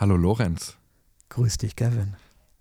[0.00, 0.78] Hallo Lorenz.
[1.28, 2.16] Grüß dich, Kevin.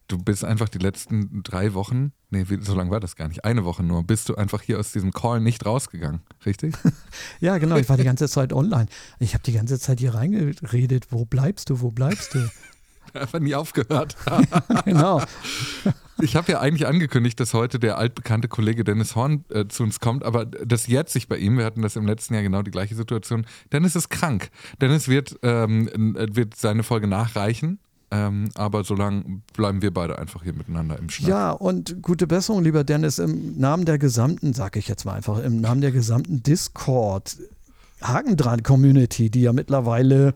[0.09, 3.46] Du bist einfach die letzten drei Wochen, nee, wie, so lange war das gar nicht,
[3.46, 6.75] eine Woche nur, bist du einfach hier aus diesem Call nicht rausgegangen, richtig?
[7.40, 8.88] ja, genau, ich war die ganze Zeit online.
[9.20, 12.39] Ich habe die ganze Zeit hier reingeredet, wo bleibst du, wo bleibst du?
[13.14, 14.18] Einfach nie aufgehört.
[14.84, 15.24] genau.
[16.22, 20.00] Ich habe ja eigentlich angekündigt, dass heute der altbekannte Kollege Dennis Horn äh, zu uns
[20.00, 22.72] kommt, aber das jetzt sich bei ihm, wir hatten das im letzten Jahr genau die
[22.72, 24.50] gleiche Situation, Dennis ist krank.
[24.82, 27.80] Dennis wird, ähm, wird seine Folge nachreichen
[28.12, 31.30] ähm, aber solange bleiben wir beide einfach hier miteinander im Schnack.
[31.30, 35.40] Ja, und gute Besserung, lieber Dennis, im Namen der gesamten, sage ich jetzt mal einfach,
[35.40, 37.38] im Namen der gesamten Discord
[38.02, 40.34] Hagendran Community, die ja mittlerweile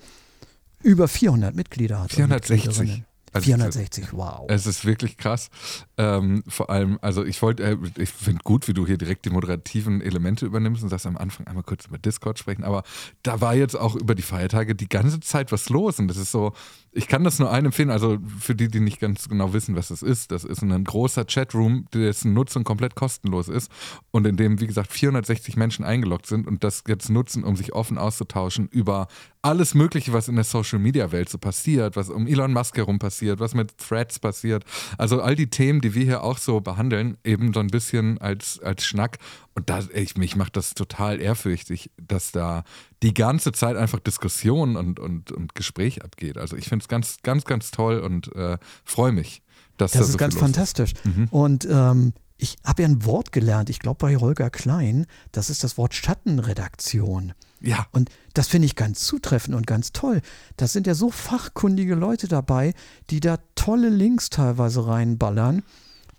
[0.83, 2.11] über 400 Mitglieder hat.
[2.11, 3.03] 460.
[3.33, 4.45] Also 460, wow.
[4.47, 5.49] Es ist wirklich krass.
[5.97, 9.31] Ähm, vor allem, also ich wollte, äh, ich finde gut, wie du hier direkt die
[9.31, 12.83] moderativen Elemente übernimmst und sagst am Anfang einmal kurz über Discord sprechen, aber
[13.23, 16.31] da war jetzt auch über die Feiertage die ganze Zeit was los und das ist
[16.31, 16.53] so,
[16.93, 19.87] ich kann das nur einem empfehlen, also für die, die nicht ganz genau wissen, was
[19.87, 23.71] das ist, das ist ein großer Chatroom, dessen Nutzung komplett kostenlos ist
[24.11, 27.73] und in dem, wie gesagt, 460 Menschen eingeloggt sind und das jetzt nutzen, um sich
[27.73, 29.07] offen auszutauschen über
[29.41, 33.53] alles Mögliche, was in der Social-Media-Welt so passiert, was um Elon Musk herum passiert, was
[33.53, 34.63] mit Threads passiert.
[34.97, 38.59] Also all die Themen, die wir hier auch so behandeln, eben so ein bisschen als,
[38.63, 39.17] als Schnack.
[39.55, 42.63] Und da, ich, mich macht das total ehrfürchtig, dass da
[43.03, 46.37] die ganze Zeit einfach Diskussion und, und, und Gespräch abgeht.
[46.37, 49.43] Also ich finde es ganz, ganz, ganz toll und äh, freue mich.
[49.77, 50.93] Dass das da ist so ganz fantastisch.
[51.03, 51.27] Mhm.
[51.29, 55.63] Und ähm, ich habe ja ein Wort gelernt, ich glaube bei Holger Klein, das ist
[55.63, 57.33] das Wort Schattenredaktion.
[57.61, 57.87] Ja.
[57.91, 60.21] Und das finde ich ganz zutreffend und ganz toll.
[60.57, 62.73] Da sind ja so fachkundige Leute dabei,
[63.09, 65.63] die da tolle Links teilweise reinballern,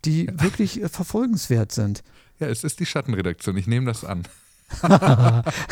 [0.04, 2.02] die wirklich äh, verfolgenswert sind.
[2.40, 3.56] Ja, es ist die Schattenredaktion.
[3.56, 4.24] Ich nehme das an.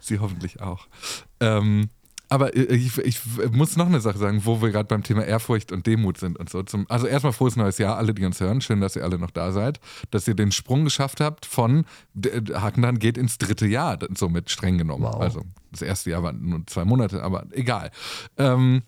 [0.00, 0.88] Sie hoffentlich auch.
[1.40, 1.90] Ähm,
[2.28, 3.20] aber ich, ich,
[3.52, 6.50] muss noch eine Sache sagen, wo wir gerade beim Thema Ehrfurcht und Demut sind und
[6.50, 6.62] so.
[6.64, 8.60] Zum, also erstmal frohes neues Jahr, alle, die uns hören.
[8.60, 9.78] Schön, dass ihr alle noch da seid.
[10.10, 11.84] Dass ihr den Sprung geschafft habt von
[12.52, 15.04] Hakendan geht ins dritte Jahr, somit streng genommen.
[15.04, 15.20] Wow.
[15.20, 17.92] Also das erste Jahr waren nur zwei Monate, aber egal.
[18.38, 18.82] Ähm,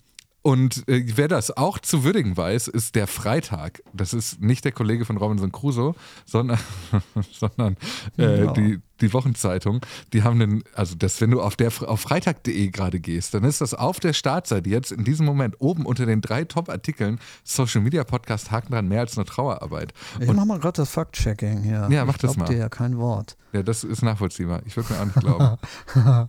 [0.48, 3.82] und äh, wer das auch zu würdigen weiß, ist der Freitag.
[3.92, 5.94] Das ist nicht der Kollege von Robinson Crusoe,
[6.24, 6.58] sondern,
[7.32, 7.76] sondern
[8.16, 8.52] äh, ja.
[8.54, 9.82] die, die Wochenzeitung.
[10.14, 13.60] Die haben den, also das, wenn du auf, der, auf freitag.de gerade gehst, dann ist
[13.60, 18.04] das auf der Startseite jetzt in diesem Moment oben unter den drei Top-Artikeln Social Media
[18.04, 19.92] Podcast haken dran mehr als eine Trauerarbeit.
[20.18, 21.88] Ich mach mal gerade das Fact-Checking hier.
[21.90, 22.46] Ja, mach ich das mal.
[22.46, 23.36] dir ja kein Wort.
[23.52, 24.62] Ja, das ist nachvollziehbar.
[24.64, 25.58] Ich würde mir auch nicht glauben.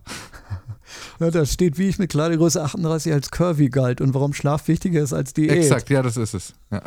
[1.18, 5.02] ja, da steht, wie ich mit Kleidergröße 38 als Curvy galt und warum Schlaf wichtiger
[5.02, 5.50] ist als Diät.
[5.50, 6.54] Exakt, ja, das ist es.
[6.70, 6.82] Ja.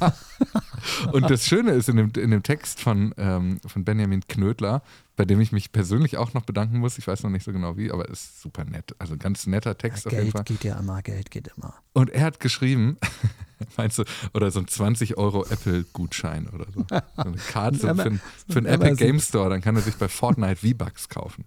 [1.12, 4.82] und das Schöne ist in dem, in dem Text von, ähm, von Benjamin Knödler,
[5.16, 6.98] bei dem ich mich persönlich auch noch bedanken muss.
[6.98, 8.94] Ich weiß noch nicht so genau wie, aber ist super nett.
[8.98, 10.44] Also ein ganz netter Text ja, auf jeden Fall.
[10.44, 11.74] Geld geht ja immer, Geld geht immer.
[11.92, 12.98] Und er hat geschrieben,
[13.76, 14.04] meinst du,
[14.34, 16.84] oder so ein 20 Euro Apple-Gutschein oder so.
[16.88, 18.18] So eine Karte für, für,
[18.50, 21.44] für einen Epic Game Store, dann kann er sich bei Fortnite V-Bucks kaufen.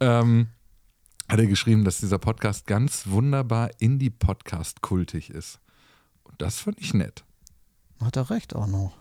[0.00, 0.48] ähm,
[1.32, 5.60] hat er geschrieben, dass dieser Podcast ganz wunderbar Indie-Podcast-kultig ist.
[6.24, 7.24] Und das fand ich nett.
[8.02, 8.92] Hat er recht auch noch.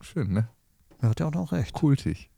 [0.00, 0.48] Schön, ne?
[1.00, 1.74] Er hat ja auch noch recht.
[1.74, 2.30] Kultig.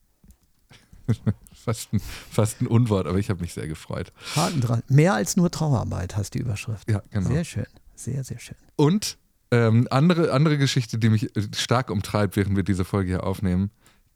[1.55, 4.13] fast, ein, fast ein Unwort, aber ich habe mich sehr gefreut.
[4.35, 4.83] Haken dran.
[4.89, 6.91] Mehr als nur Trauerarbeit heißt die Überschrift.
[6.91, 7.29] Ja, genau.
[7.29, 7.67] Sehr schön.
[7.95, 8.57] Sehr, sehr schön.
[8.75, 9.17] Und
[9.53, 13.71] ähm, andere, andere Geschichte, die mich stark umtreibt, während wir diese Folge hier aufnehmen.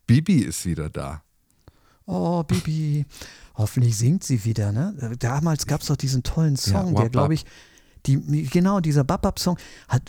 [0.08, 1.22] Bibi ist wieder da.
[2.10, 3.06] Oh, Bibi.
[3.54, 4.94] Hoffentlich singt sie wieder, ne?
[5.18, 7.44] Damals gab es doch diesen tollen Song, Ja, der, glaube ich,
[8.06, 9.58] die, genau, dieser Bap-Bap-Song,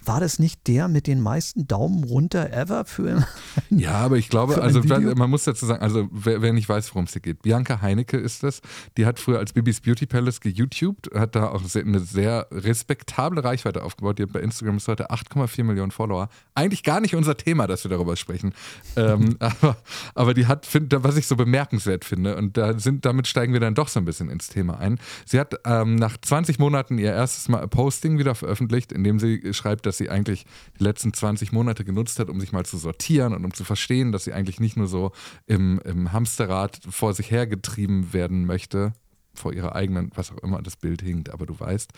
[0.06, 3.26] war das nicht der mit den meisten Daumen runter ever für
[3.70, 7.06] Ja, aber ich glaube, also man muss dazu sagen, also wer, wer nicht weiß, worum
[7.06, 8.62] es hier geht, Bianca Heinecke ist das,
[8.98, 13.84] die hat früher als Bibis Beauty Palace geYouTubed, hat da auch eine sehr respektable Reichweite
[13.84, 16.30] aufgebaut, die hat bei Instagram bis heute 8,4 Millionen Follower.
[16.56, 18.54] Eigentlich gar nicht unser Thema, dass wir darüber sprechen,
[18.96, 19.78] ähm, aber,
[20.16, 23.60] aber die hat, find, was ich so bemerkenswert finde und da sind, damit steigen wir
[23.60, 25.00] dann doch so ein bisschen ins Thema ein.
[25.26, 29.54] Sie hat ähm, nach 20 Monaten ihr erstes Mal Posting wieder veröffentlicht, in dem sie
[29.56, 30.46] schreibt, dass sie eigentlich
[30.80, 34.12] die letzten 20 Monate genutzt hat, um sich mal zu sortieren und um zu verstehen,
[34.12, 35.12] dass sie eigentlich nicht nur so
[35.48, 38.94] im, im Hamsterrad vor sich hergetrieben werden möchte,
[39.34, 41.92] vor ihrer eigenen, was auch immer das Bild hinkt, aber du weißt.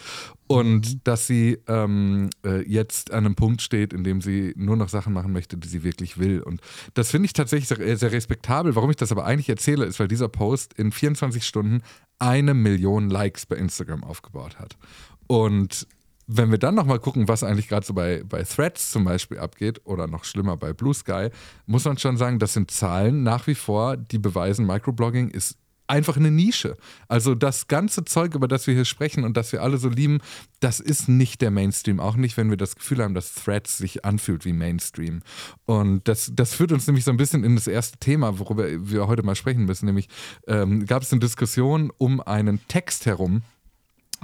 [0.47, 1.01] Und Mhm.
[1.03, 5.11] dass sie ähm, äh, jetzt an einem Punkt steht, in dem sie nur noch Sachen
[5.13, 6.41] machen möchte, die sie wirklich will.
[6.41, 6.61] Und
[6.93, 8.75] das finde ich tatsächlich sehr, sehr respektabel.
[8.75, 11.81] Warum ich das aber eigentlich erzähle, ist, weil dieser Post in 24 Stunden
[12.19, 14.77] eine Million Likes bei Instagram aufgebaut hat.
[15.33, 15.87] Und
[16.27, 19.81] wenn wir dann nochmal gucken, was eigentlich gerade so bei, bei Threads zum Beispiel abgeht
[19.83, 21.29] oder noch schlimmer bei Blue Sky,
[21.65, 25.57] muss man schon sagen, das sind Zahlen nach wie vor, die beweisen, Microblogging ist
[25.87, 26.77] einfach eine Nische.
[27.07, 30.19] Also das ganze Zeug, über das wir hier sprechen und das wir alle so lieben,
[30.59, 31.99] das ist nicht der Mainstream.
[31.99, 35.23] Auch nicht, wenn wir das Gefühl haben, dass Threads sich anfühlt wie Mainstream.
[35.65, 39.07] Und das, das führt uns nämlich so ein bisschen in das erste Thema, worüber wir
[39.07, 39.87] heute mal sprechen müssen.
[39.87, 40.09] Nämlich
[40.47, 43.41] ähm, gab es eine Diskussion um einen Text herum,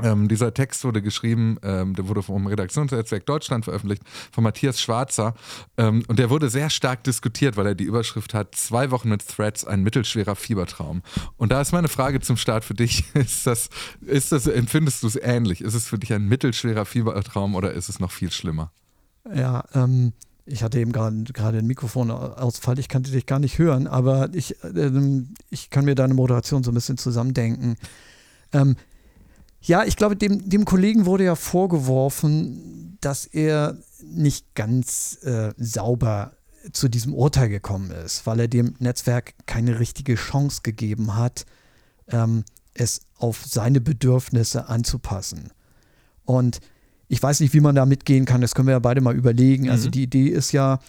[0.03, 5.33] ähm, dieser Text wurde geschrieben, ähm, der wurde vom Redaktionsnetzwerk Deutschland veröffentlicht, von Matthias Schwarzer.
[5.77, 9.27] Ähm, und der wurde sehr stark diskutiert, weil er die Überschrift hat: Zwei Wochen mit
[9.27, 11.01] Threads, ein mittelschwerer Fiebertraum.
[11.37, 13.69] Und da ist meine Frage zum Start für dich: Ist das,
[14.01, 15.61] ist das empfindest du es ähnlich?
[15.61, 18.71] Ist es für dich ein mittelschwerer Fiebertraum oder ist es noch viel schlimmer?
[19.33, 20.13] Ja, ähm,
[20.51, 24.91] ich hatte eben gerade ein Mikrofonausfall, ich kannte dich gar nicht hören, aber ich, äh,
[25.49, 27.75] ich kann mir deine Moderation so ein bisschen zusammendenken.
[28.51, 28.75] Ähm,
[29.61, 36.33] ja, ich glaube, dem, dem Kollegen wurde ja vorgeworfen, dass er nicht ganz äh, sauber
[36.73, 41.45] zu diesem Urteil gekommen ist, weil er dem Netzwerk keine richtige Chance gegeben hat,
[42.09, 45.51] ähm, es auf seine Bedürfnisse anzupassen.
[46.25, 46.59] Und
[47.07, 49.63] ich weiß nicht, wie man da mitgehen kann, das können wir ja beide mal überlegen.
[49.63, 49.71] Also mhm.
[49.71, 50.79] Also die Idee ist ja,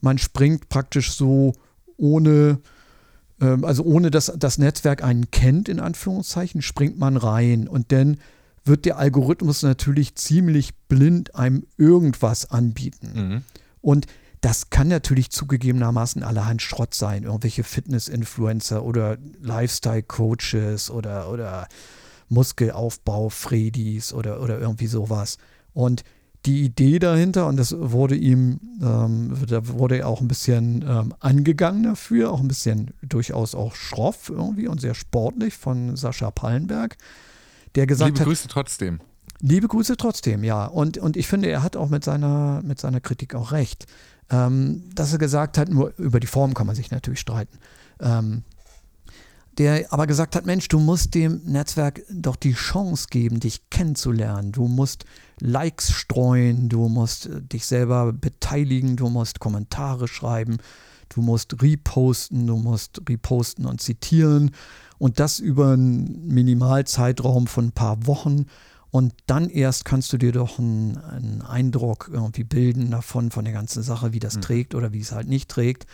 [0.00, 1.54] man springt praktisch so
[1.96, 2.60] ohne
[3.40, 8.18] also ohne dass das Netzwerk einen kennt, in Anführungszeichen, springt man rein und dann
[8.64, 13.12] wird der Algorithmus natürlich ziemlich blind einem irgendwas anbieten.
[13.14, 13.42] Mhm.
[13.80, 14.06] Und
[14.40, 17.24] das kann natürlich zugegebenermaßen allerhand Schrott sein.
[17.24, 21.68] Irgendwelche Fitness-Influencer oder Lifestyle-Coaches oder, oder
[22.28, 25.38] Muskelaufbau-Fredis oder, oder irgendwie sowas.
[25.72, 26.04] Und
[26.46, 31.14] die Idee dahinter und das wurde ihm, ähm, da wurde er auch ein bisschen ähm,
[31.20, 36.96] angegangen dafür, auch ein bisschen durchaus auch schroff irgendwie und sehr sportlich von Sascha Pallenberg,
[37.74, 39.00] der gesagt Liebe Grüße trotzdem.
[39.40, 40.66] Liebe Grüße trotzdem, ja.
[40.66, 43.86] Und, und ich finde, er hat auch mit seiner, mit seiner Kritik auch recht.
[44.30, 47.58] Ähm, dass er gesagt hat, nur über die Form kann man sich natürlich streiten.
[48.00, 48.42] Ähm,
[49.58, 54.52] der aber gesagt hat, Mensch, du musst dem Netzwerk doch die Chance geben, dich kennenzulernen.
[54.52, 55.04] Du musst
[55.40, 60.58] Likes streuen, du musst äh, dich selber beteiligen, du musst Kommentare schreiben,
[61.08, 64.52] du musst reposten, du musst reposten und zitieren
[64.98, 68.46] und das über einen Minimalzeitraum von ein paar Wochen.
[68.90, 73.52] Und dann erst kannst du dir doch einen, einen Eindruck irgendwie bilden davon, von der
[73.52, 74.42] ganzen Sache, wie das mhm.
[74.42, 75.86] trägt oder wie es halt nicht trägt.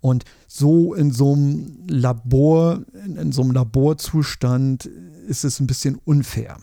[0.00, 6.00] Und so in so einem Labor, in, in so einem Laborzustand ist es ein bisschen
[6.04, 6.56] unfair.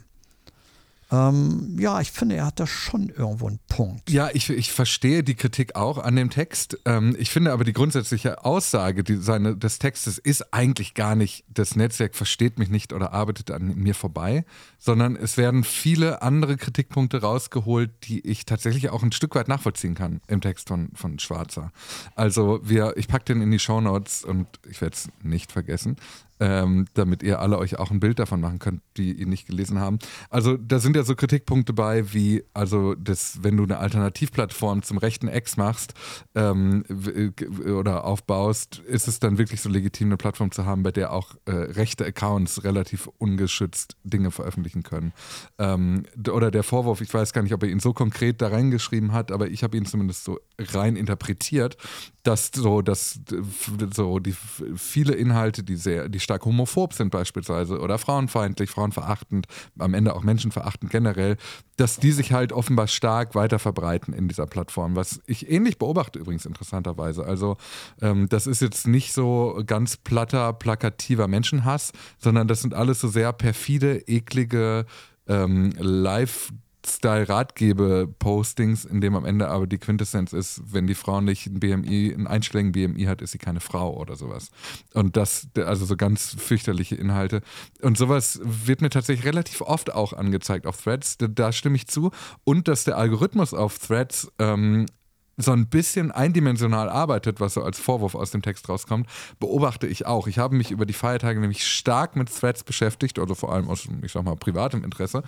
[1.09, 4.09] Ähm, ja, ich finde, er hat da schon irgendwo einen Punkt.
[4.09, 6.79] Ja, ich, ich verstehe die Kritik auch an dem Text.
[6.85, 11.45] Ähm, ich finde aber die grundsätzliche Aussage die, seine, des Textes ist eigentlich gar nicht,
[11.47, 14.43] das Netzwerk versteht mich nicht oder arbeitet an mir vorbei,
[14.79, 19.95] sondern es werden viele andere Kritikpunkte rausgeholt, die ich tatsächlich auch ein Stück weit nachvollziehen
[19.95, 21.71] kann im Text von, von Schwarzer.
[22.15, 25.95] Also wir, ich packe den in die Shownotes und ich werde es nicht vergessen
[26.39, 29.79] ähm, damit ihr alle euch auch ein Bild davon machen könnt, die ihn nicht gelesen
[29.79, 29.99] haben.
[30.29, 34.97] Also da sind ja so Kritikpunkte bei, wie also das, wenn du eine Alternativplattform zum
[34.97, 35.93] rechten Ex machst
[36.35, 36.83] ähm,
[37.65, 41.35] oder aufbaust, ist es dann wirklich so legitim, eine Plattform zu haben, bei der auch
[41.45, 45.13] äh, rechte Accounts relativ ungeschützt Dinge veröffentlichen können.
[45.57, 49.13] Ähm, oder der Vorwurf, ich weiß gar nicht, ob er ihn so konkret da reingeschrieben
[49.13, 51.77] hat, aber ich habe ihn zumindest so rein interpretiert,
[52.23, 53.21] dass so, dass
[53.93, 54.35] so die
[54.75, 59.47] viele Inhalte, die sehr, die stark homophob sind beispielsweise oder frauenfeindlich, frauenverachtend,
[59.79, 61.37] am Ende auch menschenverachtend generell,
[61.77, 66.19] dass die sich halt offenbar stark weiter verbreiten in dieser Plattform, was ich ähnlich beobachte
[66.19, 67.25] übrigens interessanterweise.
[67.25, 67.55] Also
[68.01, 73.07] ähm, das ist jetzt nicht so ganz platter, plakativer Menschenhass, sondern das sind alles so
[73.07, 74.85] sehr perfide, eklige
[75.27, 76.51] ähm, Live-
[76.87, 82.13] Style-Ratgebe-Postings, in dem am Ende aber die Quintessenz ist, wenn die Frau nicht ein BMI,
[82.13, 84.49] einen einstelligen BMI hat, ist sie keine Frau oder sowas.
[84.93, 87.41] Und das, also so ganz fürchterliche Inhalte.
[87.81, 91.17] Und sowas wird mir tatsächlich relativ oft auch angezeigt auf Threads.
[91.17, 92.11] Da, da stimme ich zu.
[92.43, 94.85] Und dass der Algorithmus auf Threads ähm,
[95.37, 99.07] so ein bisschen eindimensional arbeitet, was so als Vorwurf aus dem Text rauskommt,
[99.39, 100.27] beobachte ich auch.
[100.27, 103.87] Ich habe mich über die Feiertage nämlich stark mit Threads beschäftigt, also vor allem aus,
[104.01, 105.23] ich sag mal, privatem Interesse.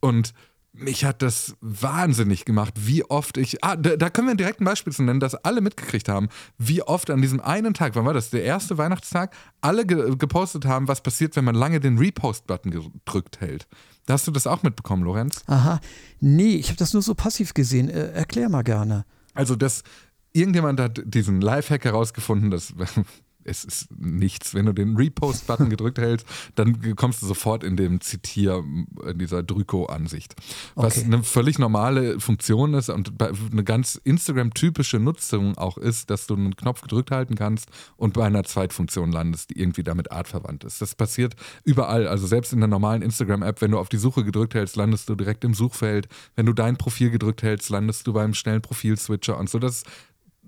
[0.00, 0.34] Und
[0.76, 3.64] mich hat das wahnsinnig gemacht, wie oft ich.
[3.64, 6.28] Ah, da, da, können wir direkt ein Beispiel zu nennen, das alle mitgekriegt haben,
[6.58, 10.64] wie oft an diesem einen Tag, wann war das, der erste Weihnachtstag, alle ge gepostet
[10.66, 13.66] haben, was passiert, wenn man lange den Repost-Button gedrückt hält.
[14.08, 15.42] Hast du das auch mitbekommen, Lorenz?
[15.46, 15.80] Aha.
[16.20, 17.88] Nee, ich habe das nur so passiv gesehen.
[17.88, 19.04] Äh, erklär mal gerne.
[19.34, 19.82] Also, das,
[20.32, 22.74] irgendjemand hat diesen Lifehack herausgefunden, dass
[23.46, 24.54] es ist nichts.
[24.54, 28.64] Wenn du den Repost-Button gedrückt hältst, dann kommst du sofort in dem Zitier,
[29.06, 30.34] in dieser Drüko-Ansicht.
[30.74, 31.06] Was okay.
[31.06, 36.56] eine völlig normale Funktion ist und eine ganz Instagram-typische Nutzung auch ist, dass du einen
[36.56, 40.80] Knopf gedrückt halten kannst und bei einer Zweitfunktion landest, die irgendwie damit artverwandt ist.
[40.80, 42.08] Das passiert überall.
[42.08, 45.14] Also selbst in der normalen Instagram-App, wenn du auf die Suche gedrückt hältst, landest du
[45.14, 46.08] direkt im Suchfeld.
[46.34, 49.58] Wenn du dein Profil gedrückt hältst, landest du beim schnellen Profil-Switcher und so.
[49.58, 49.86] Das ist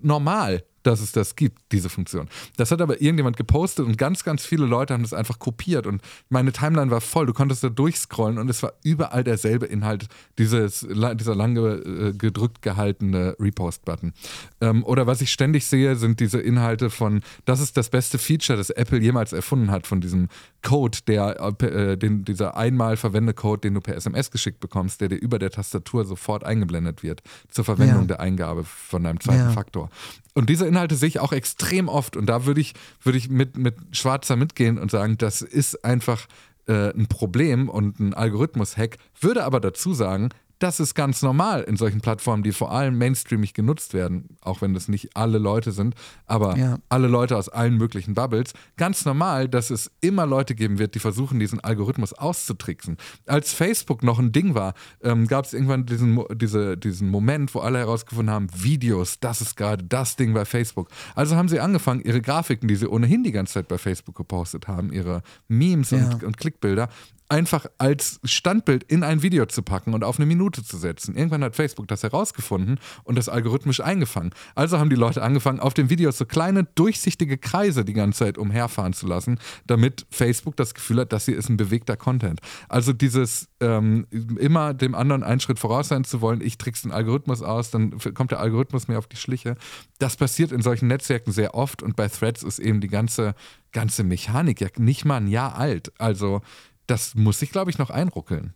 [0.01, 2.27] normal dass es das gibt, diese Funktion.
[2.57, 6.01] Das hat aber irgendjemand gepostet und ganz, ganz viele Leute haben das einfach kopiert und
[6.29, 7.27] meine Timeline war voll.
[7.27, 10.07] Du konntest da durchscrollen und es war überall derselbe Inhalt,
[10.39, 14.13] dieses, dieser lange äh, gedrückt gehaltene Repost-Button.
[14.61, 18.57] Ähm, oder was ich ständig sehe, sind diese Inhalte von, das ist das beste Feature,
[18.57, 20.27] das Apple jemals erfunden hat, von diesem
[20.61, 25.09] Code, der, äh, den, dieser einmal verwendete Code, den du per SMS geschickt bekommst, der
[25.09, 28.07] dir über der Tastatur sofort eingeblendet wird zur Verwendung ja.
[28.07, 29.51] der Eingabe von deinem zweiten ja.
[29.51, 29.89] Faktor.
[30.33, 32.17] Und diese Inhalte sehe ich auch extrem oft.
[32.17, 36.27] Und da würde ich, würde ich mit, mit Schwarzer mitgehen und sagen, das ist einfach
[36.67, 38.97] äh, ein Problem und ein Algorithmus-Hack.
[39.19, 43.53] Würde aber dazu sagen, das ist ganz normal in solchen Plattformen, die vor allem mainstreamig
[43.53, 46.77] genutzt werden, auch wenn das nicht alle Leute sind, aber ja.
[46.89, 48.53] alle Leute aus allen möglichen Bubbles.
[48.75, 52.97] Ganz normal, dass es immer Leute geben wird, die versuchen, diesen Algorithmus auszutricksen.
[53.25, 57.59] Als Facebook noch ein Ding war, ähm, gab es irgendwann diesen, diese, diesen Moment, wo
[57.59, 60.89] alle herausgefunden haben, Videos, das ist gerade das Ding bei Facebook.
[61.15, 64.67] Also haben sie angefangen, ihre Grafiken, die sie ohnehin die ganze Zeit bei Facebook gepostet
[64.67, 65.99] haben, ihre Memes ja.
[65.99, 66.89] und, und Klickbilder,
[67.29, 71.15] einfach als Standbild in ein Video zu packen und auf eine Minute zu setzen.
[71.15, 74.31] Irgendwann hat Facebook das herausgefunden und das algorithmisch eingefangen.
[74.55, 78.39] Also haben die Leute angefangen, auf den Videos so kleine durchsichtige Kreise die ganze Zeit
[78.39, 82.41] umherfahren zu lassen, damit Facebook das Gefühl hat, dass sie ist ein bewegter Content.
[82.67, 84.07] Also dieses ähm,
[84.39, 87.97] immer dem anderen einen Schritt voraus sein zu wollen, ich trickse den Algorithmus aus, dann
[88.15, 89.55] kommt der Algorithmus mir auf die Schliche.
[89.99, 93.35] Das passiert in solchen Netzwerken sehr oft und bei Threads ist eben die ganze
[93.71, 95.91] ganze Mechanik ja nicht mal ein Jahr alt.
[95.99, 96.41] Also
[96.89, 98.53] das muss sich, glaube ich, noch einruckeln.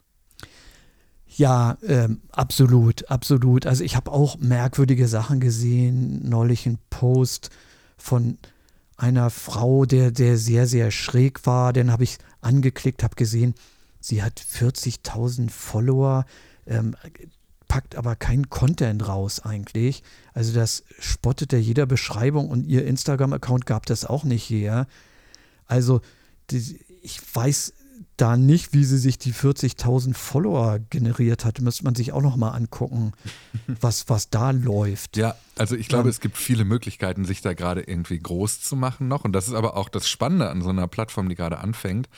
[1.35, 3.65] Ja, ähm, absolut, absolut.
[3.65, 6.27] Also ich habe auch merkwürdige Sachen gesehen.
[6.27, 7.49] Neulich ein Post
[7.97, 8.37] von
[8.97, 11.73] einer Frau, der, der sehr, sehr schräg war.
[11.73, 13.55] Den habe ich angeklickt, habe gesehen,
[13.99, 16.25] sie hat 40.000 Follower,
[16.67, 16.95] ähm,
[17.67, 20.03] packt aber keinen Content raus eigentlich.
[20.33, 24.87] Also das spottet ja jeder Beschreibung und ihr Instagram-Account gab das auch nicht her.
[25.65, 26.01] Also
[26.51, 27.73] die, ich weiß
[28.17, 31.61] da nicht, wie sie sich die 40.000 Follower generiert hat.
[31.61, 33.13] Müsste man sich auch noch mal angucken,
[33.67, 35.17] was, was da läuft.
[35.17, 36.09] Ja, also ich glaube, ja.
[36.09, 39.23] es gibt viele Möglichkeiten, sich da gerade irgendwie groß zu machen noch.
[39.23, 42.09] Und das ist aber auch das Spannende an so einer Plattform, die gerade anfängt.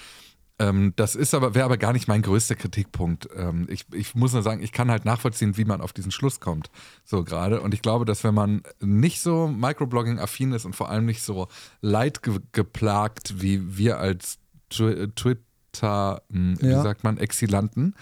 [0.57, 3.27] Ähm, das ist aber, wäre aber gar nicht mein größter Kritikpunkt.
[3.35, 6.39] Ähm, ich, ich muss nur sagen, ich kann halt nachvollziehen, wie man auf diesen Schluss
[6.39, 6.69] kommt.
[7.03, 7.61] So gerade.
[7.61, 11.47] Und ich glaube, dass wenn man nicht so Microblogging-affin ist und vor allem nicht so
[11.81, 15.44] leidgeplagt wie wir als Twitter
[15.79, 16.81] Charakter, hm, wie ja.
[16.81, 17.95] sagt man, Exilanten,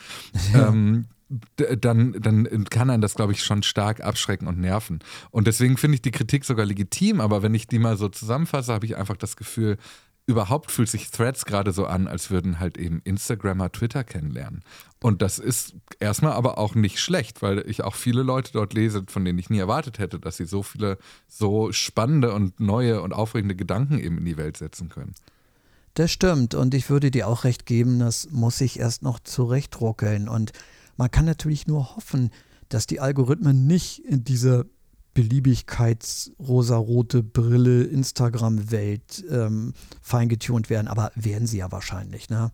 [0.53, 0.69] ja.
[0.69, 1.05] ähm,
[1.55, 4.99] dann, dann kann einen das, glaube ich, schon stark abschrecken und nerven.
[5.31, 8.71] Und deswegen finde ich die Kritik sogar legitim, aber wenn ich die mal so zusammenfasse,
[8.71, 9.77] habe ich einfach das Gefühl,
[10.25, 14.63] überhaupt fühlt sich Threads gerade so an, als würden halt eben Instagrammer Twitter kennenlernen.
[15.01, 19.03] Und das ist erstmal aber auch nicht schlecht, weil ich auch viele Leute dort lese,
[19.07, 23.11] von denen ich nie erwartet hätte, dass sie so viele so spannende und neue und
[23.11, 25.13] aufregende Gedanken eben in die Welt setzen können.
[25.93, 26.55] Das stimmt.
[26.55, 30.27] Und ich würde dir auch recht geben, das muss sich erst noch zurechtruckeln.
[30.27, 30.51] Und
[30.97, 32.31] man kann natürlich nur hoffen,
[32.69, 34.65] dass die Algorithmen nicht in diese
[35.13, 42.51] Beliebigkeits-rosarote Brille Instagram-Welt ähm, feingetunt werden, aber werden sie ja wahrscheinlich, ne?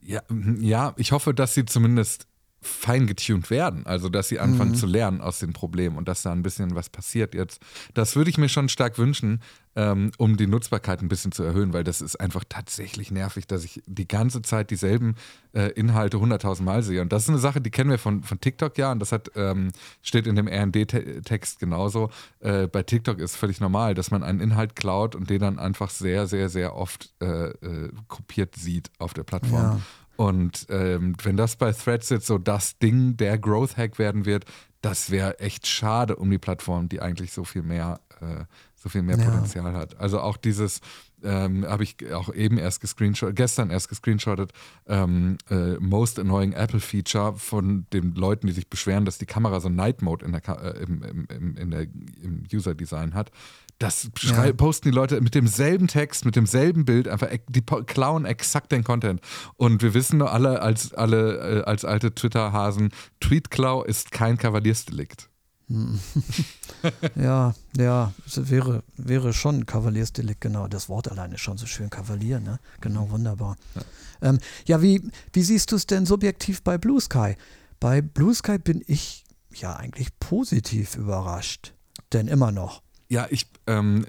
[0.00, 0.22] Ja,
[0.58, 2.26] ja, ich hoffe, dass sie zumindest
[2.60, 3.86] fein getuned werden.
[3.86, 4.76] Also, dass sie anfangen mhm.
[4.76, 7.60] zu lernen aus den Problemen und dass da ein bisschen was passiert jetzt.
[7.94, 9.40] Das würde ich mir schon stark wünschen,
[9.76, 13.62] ähm, um die Nutzbarkeit ein bisschen zu erhöhen, weil das ist einfach tatsächlich nervig, dass
[13.62, 15.14] ich die ganze Zeit dieselben
[15.52, 17.00] äh, Inhalte hunderttausend Mal sehe.
[17.00, 19.30] Und das ist eine Sache, die kennen wir von, von TikTok ja und das hat,
[19.36, 19.70] ähm,
[20.02, 22.10] steht in dem RD-Text genauso.
[22.40, 25.90] Äh, bei TikTok ist völlig normal, dass man einen Inhalt klaut und den dann einfach
[25.90, 29.62] sehr, sehr, sehr oft äh, äh kopiert sieht auf der Plattform.
[29.62, 29.80] Ja.
[30.18, 34.46] Und ähm, wenn das bei Threads jetzt so das Ding, der Growth Hack werden wird,
[34.80, 38.44] das wäre echt schade um die Plattform, die eigentlich so viel mehr, äh,
[38.74, 39.24] so viel mehr ja.
[39.24, 39.96] Potenzial hat.
[40.00, 40.80] Also auch dieses,
[41.22, 44.50] ähm, habe ich auch eben erst gescreenshot, gestern erst gescreenshottet,
[44.88, 49.60] ähm, äh, Most Annoying Apple Feature von den Leuten, die sich beschweren, dass die Kamera
[49.60, 53.30] so Night Mode in der, äh, im, im, in der, im User Design hat.
[53.78, 54.52] Das ja.
[54.52, 59.20] posten die Leute mit demselben Text, mit demselben Bild, einfach die klauen exakt den Content.
[59.56, 65.28] Und wir wissen nur alle als alle äh, als alte Twitter-Hasen, Tweetklau ist kein Kavaliersdelikt.
[67.14, 70.66] ja, ja, es wäre, wäre schon ein Kavaliersdelikt, genau.
[70.66, 72.58] Das Wort alleine ist schon so schön, Kavalier, ne?
[72.80, 73.56] Genau, wunderbar.
[73.74, 73.82] Ja,
[74.22, 77.36] ähm, ja wie, wie siehst du es denn subjektiv bei Blue Sky?
[77.80, 81.74] Bei Blue Sky bin ich ja eigentlich positiv überrascht.
[82.12, 82.82] Denn immer noch.
[83.10, 84.04] Ja, ich, ähm,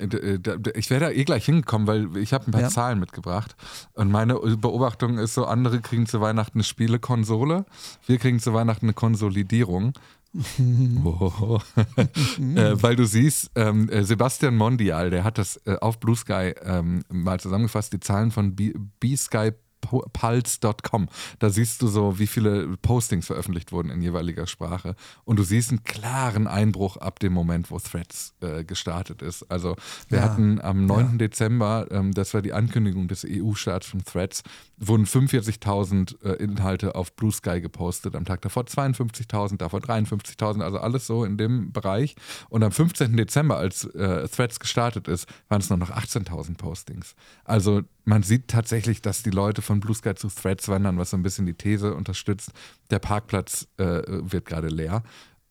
[0.76, 2.70] ich wäre da eh gleich hingekommen, weil ich habe ein paar ja.
[2.70, 3.56] Zahlen mitgebracht.
[3.94, 7.66] Und meine Beobachtung ist so, andere kriegen zu Weihnachten eine Spielekonsole,
[8.08, 9.94] wir kriegen zu Weihnachten eine Konsolidierung.
[11.06, 11.60] oh.
[11.98, 16.54] äh, weil du siehst, ähm, äh, Sebastian Mondial, der hat das äh, auf Blue Sky
[16.64, 21.10] ähm, mal zusammengefasst, die Zahlen von B-Sky pulse.com.
[21.40, 24.96] Da siehst du so, wie viele Postings veröffentlicht wurden in jeweiliger Sprache.
[25.26, 29.44] Und du siehst einen klaren Einbruch ab dem Moment, wo Threads äh, gestartet ist.
[29.52, 29.76] Also
[30.08, 30.24] wir ja.
[30.26, 31.12] hatten am 9.
[31.12, 31.18] Ja.
[31.18, 34.44] Dezember, ähm, das war die Ankündigung des EU-Starts von Threads,
[34.78, 38.16] wurden 45.000 äh, Inhalte auf Blue Sky gepostet.
[38.16, 42.16] Am Tag davor 52.000, davor 53.000, also alles so in dem Bereich.
[42.50, 43.16] Und am 15.
[43.16, 47.16] Dezember, als äh, Threads gestartet ist, waren es nur noch 18.000 Postings.
[47.44, 51.18] Also man sieht tatsächlich, dass die Leute von Blue Sky zu Threads wandern, was so
[51.18, 52.52] ein bisschen die These unterstützt.
[52.90, 55.04] Der Parkplatz äh, wird gerade leer.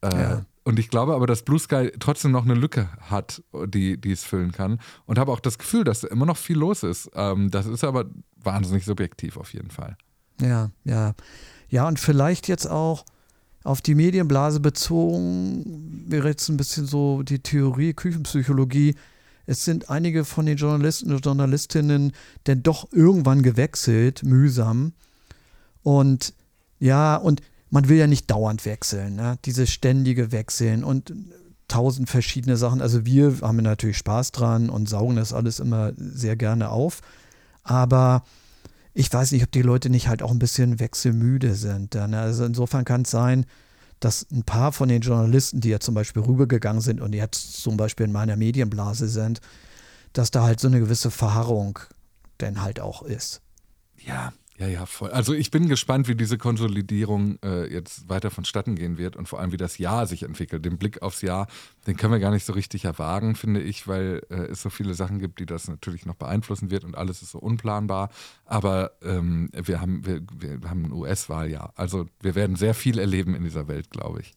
[0.02, 0.44] Äh, ja.
[0.64, 4.24] Und ich glaube aber, dass Blue Sky trotzdem noch eine Lücke hat, die, die es
[4.24, 4.80] füllen kann.
[5.06, 7.08] Und habe auch das Gefühl, dass da immer noch viel los ist.
[7.14, 9.96] Ähm, das ist aber wahnsinnig subjektiv auf jeden Fall.
[10.40, 11.14] Ja, ja.
[11.68, 13.04] Ja, und vielleicht jetzt auch
[13.62, 18.96] auf die Medienblase bezogen, wäre jetzt ein bisschen so die Theorie, Küchenpsychologie
[19.48, 22.12] es sind einige von den Journalisten und Journalistinnen
[22.46, 24.92] denn doch irgendwann gewechselt, mühsam.
[25.82, 26.34] Und
[26.78, 27.40] ja, und
[27.70, 29.38] man will ja nicht dauernd wechseln, ne?
[29.46, 31.14] dieses ständige Wechseln und
[31.66, 32.82] tausend verschiedene Sachen.
[32.82, 37.00] Also wir haben natürlich Spaß dran und saugen das alles immer sehr gerne auf.
[37.62, 38.24] Aber
[38.92, 41.94] ich weiß nicht, ob die Leute nicht halt auch ein bisschen wechselmüde sind.
[41.94, 42.20] Ne?
[42.20, 43.46] Also insofern kann es sein,
[44.00, 47.76] dass ein paar von den Journalisten, die ja zum Beispiel rübergegangen sind und jetzt zum
[47.76, 49.40] Beispiel in meiner Medienblase sind,
[50.12, 51.78] dass da halt so eine gewisse Verharrung
[52.40, 53.40] denn halt auch ist.
[53.96, 55.10] Ja, ja, ja, voll.
[55.10, 59.38] Also ich bin gespannt, wie diese Konsolidierung äh, jetzt weiter vonstatten gehen wird und vor
[59.38, 60.64] allem, wie das Jahr sich entwickelt.
[60.64, 61.46] Den Blick aufs Jahr,
[61.86, 64.94] den können wir gar nicht so richtig erwagen, finde ich, weil äh, es so viele
[64.94, 68.10] Sachen gibt, die das natürlich noch beeinflussen wird und alles ist so unplanbar.
[68.46, 71.72] Aber ähm, wir haben, wir, wir haben ein US-Wahljahr.
[71.76, 74.34] Also wir werden sehr viel erleben in dieser Welt, glaube ich.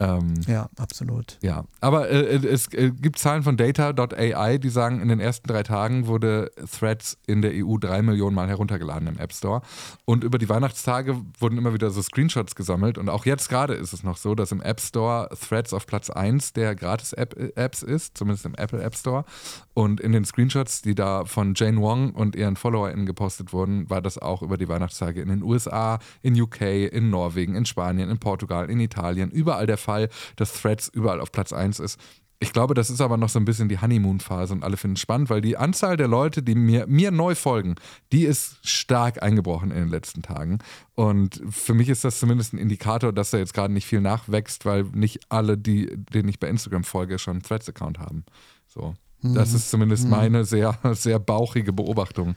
[0.00, 1.38] Ähm, ja, absolut.
[1.42, 5.46] Ja, aber äh, äh es äh, gibt Zahlen von Data.ai, die sagen, in den ersten
[5.46, 9.60] drei Tagen wurde Threads in der EU drei Millionen Mal heruntergeladen im App Store.
[10.06, 12.96] Und über die Weihnachtstage wurden immer wieder so Screenshots gesammelt.
[12.96, 16.08] Und auch jetzt gerade ist es noch so, dass im App Store Threads auf Platz
[16.08, 19.26] 1 der Gratis-Apps äh, ist, zumindest im Apple App Store.
[19.74, 24.00] Und in den Screenshots, die da von Jane Wong und ihren FollowerInnen gepostet wurden, war
[24.00, 28.18] das auch über die Weihnachtstage in den USA, in UK, in Norwegen, in Spanien, in
[28.18, 31.98] Portugal, in Italien, überall der Fall Fall, dass Threads überall auf Platz 1 ist.
[32.42, 35.02] Ich glaube, das ist aber noch so ein bisschen die Honeymoon-Phase und alle finden es
[35.02, 37.74] spannend, weil die Anzahl der Leute, die mir, mir neu folgen,
[38.12, 40.58] die ist stark eingebrochen in den letzten Tagen.
[40.94, 44.64] Und für mich ist das zumindest ein Indikator, dass da jetzt gerade nicht viel nachwächst,
[44.64, 48.24] weil nicht alle, die, denen ich bei Instagram folge, schon einen Threads-Account haben.
[48.68, 48.94] So.
[49.22, 49.56] Das mhm.
[49.56, 50.10] ist zumindest mhm.
[50.10, 52.36] meine sehr, sehr bauchige Beobachtung.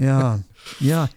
[0.00, 0.40] Ja,
[0.80, 1.08] ja.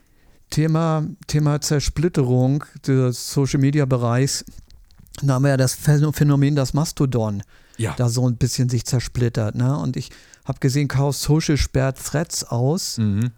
[0.52, 4.46] Thema, Thema Zersplitterung des Social-Media-Bereichs
[5.28, 7.44] da haben wir ja das Phänomen, dass Mastodon
[7.78, 7.94] ja.
[7.98, 9.56] da so ein bisschen sich zersplittert.
[9.56, 9.78] Ne?
[9.78, 10.12] Und ich
[10.46, 12.98] habe gesehen, Chaos Social sperrt Threads aus.
[12.98, 13.32] Mhm.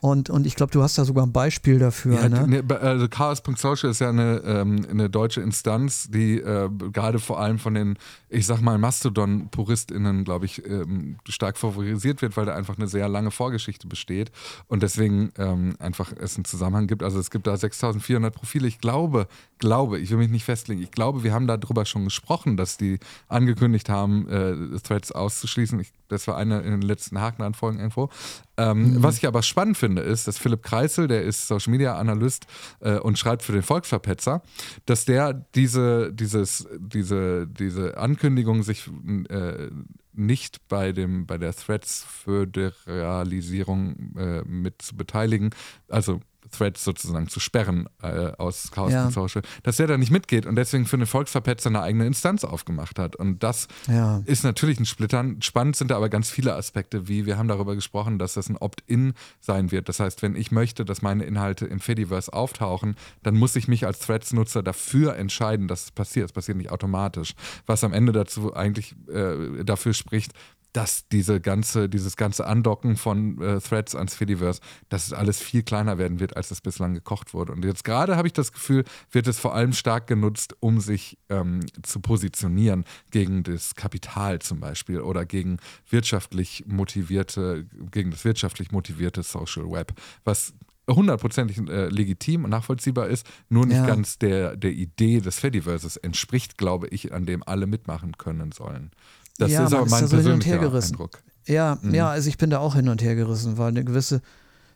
[0.00, 2.14] Und, und ich glaube, du hast da sogar ein Beispiel dafür.
[2.14, 2.62] Ja, ne?
[2.62, 7.58] ne also Chaos.social ist ja eine, ähm, eine deutsche Instanz, die äh, gerade vor allem
[7.58, 12.76] von den, ich sag mal, Mastodon-PuristInnen, glaube ich, ähm, stark favorisiert wird, weil da einfach
[12.76, 14.32] eine sehr lange Vorgeschichte besteht
[14.68, 17.02] und deswegen ähm, einfach es einen Zusammenhang gibt.
[17.02, 18.66] Also es gibt da 6400 Profile.
[18.66, 22.56] Ich glaube, glaube, ich will mich nicht festlegen, ich glaube, wir haben darüber schon gesprochen,
[22.56, 25.78] dass die angekündigt haben, äh, Threads auszuschließen.
[25.80, 28.10] Ich, das war eine in den letzten Hakenanfolgen irgendwo.
[28.58, 29.02] Ähm, mhm.
[29.02, 32.46] Was ich aber spannend finde, ist, dass Philipp Kreisel, der ist Social Media Analyst
[32.80, 34.42] äh, und schreibt für den Volksverpetzer,
[34.86, 38.16] dass der diese, dieses, diese, diese Ankündigung
[38.62, 38.88] sich
[39.28, 39.70] äh,
[40.12, 45.50] nicht bei, dem, bei der Threads-Föderalisierung äh, mit zu beteiligen,
[45.88, 49.10] also Threads sozusagen zu sperren äh, aus Chaos ja.
[49.10, 52.98] Social, dass der da nicht mitgeht und deswegen für eine Volksverpetzer eine eigene Instanz aufgemacht
[52.98, 53.16] hat.
[53.16, 54.22] Und das ja.
[54.24, 55.42] ist natürlich ein Splittern.
[55.42, 58.56] Spannend sind da aber ganz viele Aspekte, wie wir haben darüber gesprochen, dass das ein
[58.56, 59.88] Opt-in sein wird.
[59.88, 63.86] Das heißt, wenn ich möchte, dass meine Inhalte im Fediverse auftauchen, dann muss ich mich
[63.86, 66.26] als Threads-Nutzer dafür entscheiden, dass es passiert.
[66.26, 67.34] Es passiert nicht automatisch.
[67.66, 70.32] Was am Ende dazu eigentlich äh, dafür spricht,
[70.76, 74.60] dass diese ganze, dieses ganze Andocken von äh, Threads ans Fediverse,
[74.90, 77.52] dass es alles viel kleiner werden wird, als es bislang gekocht wurde.
[77.52, 81.16] Und jetzt gerade habe ich das Gefühl, wird es vor allem stark genutzt, um sich
[81.30, 85.56] ähm, zu positionieren gegen das Kapital zum Beispiel oder gegen
[85.88, 90.52] wirtschaftlich motivierte, gegen das wirtschaftlich motivierte Social Web, was
[90.90, 93.86] hundertprozentig äh, legitim und nachvollziehbar ist, nur nicht ja.
[93.86, 98.90] ganz der, der Idee des Fediverses entspricht, glaube ich, an dem alle mitmachen können sollen.
[99.38, 101.22] Das ja, ist aber mein ist so persönlicher Eindruck.
[101.46, 101.94] Ja, mhm.
[101.94, 104.20] ja, also ich bin da auch hin und her gerissen, weil eine gewisse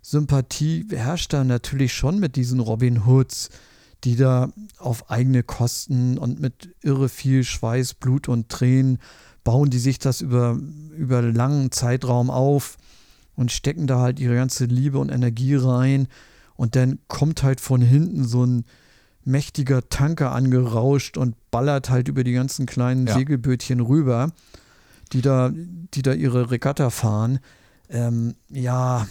[0.03, 3.51] Sympathie herrscht da natürlich schon mit diesen Robin Hoods,
[4.05, 8.99] die da auf eigene Kosten und mit irre viel Schweiß, Blut und Tränen
[9.45, 10.59] bauen die sich das über,
[10.97, 12.77] über einen langen Zeitraum auf
[13.37, 16.09] und stecken da halt ihre ganze Liebe und Energie rein.
[16.57, 18.65] Und dann kommt halt von hinten so ein
[19.25, 23.15] mächtiger Tanker angerauscht und ballert halt über die ganzen kleinen ja.
[23.15, 24.33] Segelbötchen rüber,
[25.13, 27.41] die da, die da ihre Regatta fahren.
[27.89, 29.07] Ähm, ja,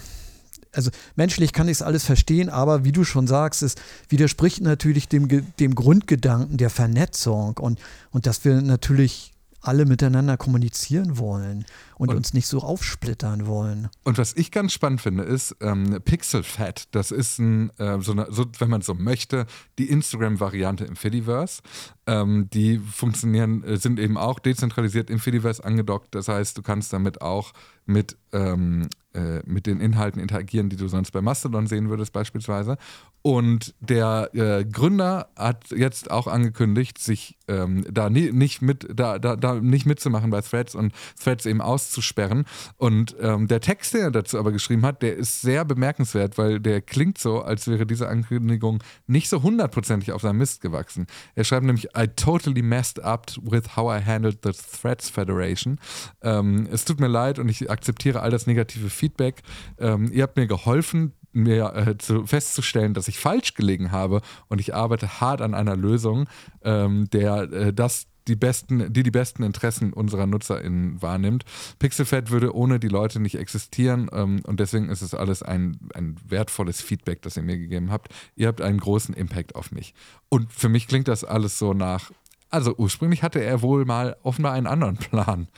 [0.72, 3.74] also menschlich kann ich es alles verstehen, aber wie du schon sagst, es
[4.08, 11.18] widerspricht natürlich dem, dem Grundgedanken der Vernetzung und, und dass wir natürlich alle miteinander kommunizieren
[11.18, 11.64] wollen
[11.96, 13.88] und, und, uns nicht so aufsplittern wollen.
[14.04, 16.88] Und was ich ganz spannend finde, ist ähm, Pixel Fat.
[16.92, 19.46] Das ist ein, äh, so, eine, so, wenn man so möchte,
[19.78, 21.62] die Instagram-Variante im Fediverse.
[22.06, 26.14] Ähm, die funktionieren, äh, sind eben auch dezentralisiert im Fediverse angedockt.
[26.14, 27.52] Das heißt, du kannst damit auch
[27.86, 32.76] mit, ähm, äh, mit den Inhalten interagieren, die du sonst bei Mastodon sehen würdest, beispielsweise.
[33.22, 39.18] Und der äh, Gründer hat jetzt auch angekündigt, sich ähm, da nie, nicht mit, da,
[39.18, 42.46] da, da nicht mitzumachen bei Threads und Threads eben auszusperren.
[42.78, 46.60] Und ähm, der Text, den er dazu aber geschrieben hat, der ist sehr bemerkenswert, weil
[46.60, 51.06] der klingt so, als wäre diese Ankündigung nicht so hundertprozentig auf seinem Mist gewachsen.
[51.34, 55.78] Er schreibt nämlich, I totally messed up with how I handled the Threads Federation.
[56.22, 59.42] Ähm, es tut mir leid und ich akzeptiere all das negative Feedback.
[59.78, 64.60] Ähm, ihr habt mir geholfen, mir äh, zu, festzustellen, dass ich falsch gelegen habe und
[64.60, 66.28] ich arbeite hart an einer Lösung,
[66.62, 71.44] ähm, der äh, das die besten, die die besten Interessen unserer NutzerInnen wahrnimmt.
[71.78, 76.16] Pixelfed würde ohne die Leute nicht existieren ähm, und deswegen ist es alles ein, ein
[76.28, 78.08] wertvolles Feedback, das ihr mir gegeben habt.
[78.36, 79.94] Ihr habt einen großen Impact auf mich.
[80.28, 82.10] Und für mich klingt das alles so nach,
[82.50, 85.48] also ursprünglich hatte er wohl mal offenbar einen anderen Plan.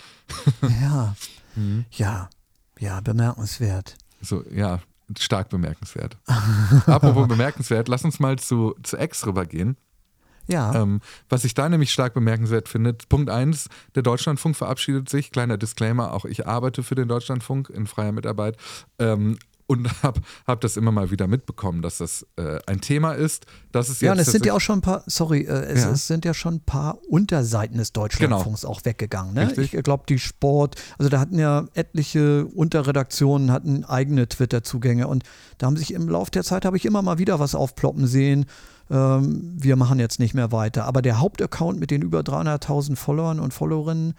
[0.81, 1.15] ja,
[1.57, 1.85] mhm.
[1.91, 2.31] ja,
[2.83, 3.95] ja, bemerkenswert.
[4.21, 4.81] So, ja,
[5.17, 6.17] stark bemerkenswert.
[6.87, 9.77] Apropos bemerkenswert, lass uns mal zu, zu X rübergehen.
[10.49, 10.75] Ja.
[10.75, 15.57] Ähm, was ich da nämlich stark bemerkenswert finde, Punkt 1, der Deutschlandfunk verabschiedet sich, kleiner
[15.57, 18.57] Disclaimer, auch ich arbeite für den Deutschlandfunk in freier Mitarbeit.
[18.99, 19.39] Ähm,
[19.73, 23.47] und habe hab das immer mal wieder mitbekommen, dass das äh, ein Thema ist.
[23.73, 25.85] Dass es jetzt ja, und es sind ja auch schon ein paar, sorry, äh, es,
[25.85, 25.91] ja.
[25.91, 28.73] es, sind ja schon ein paar Unterseiten des Deutschlandfunks genau.
[28.73, 29.35] auch weggegangen.
[29.35, 29.53] Ne?
[29.57, 35.25] Ich glaube, die Sport, also da hatten ja etliche Unterredaktionen hatten eigene Twitter-Zugänge und
[35.59, 38.47] da haben sich im Laufe der Zeit, habe ich immer mal wieder was aufploppen sehen.
[38.91, 40.85] Ähm, wir machen jetzt nicht mehr weiter.
[40.85, 44.15] Aber der Hauptaccount mit den über 300.000 Followern und Followerinnen,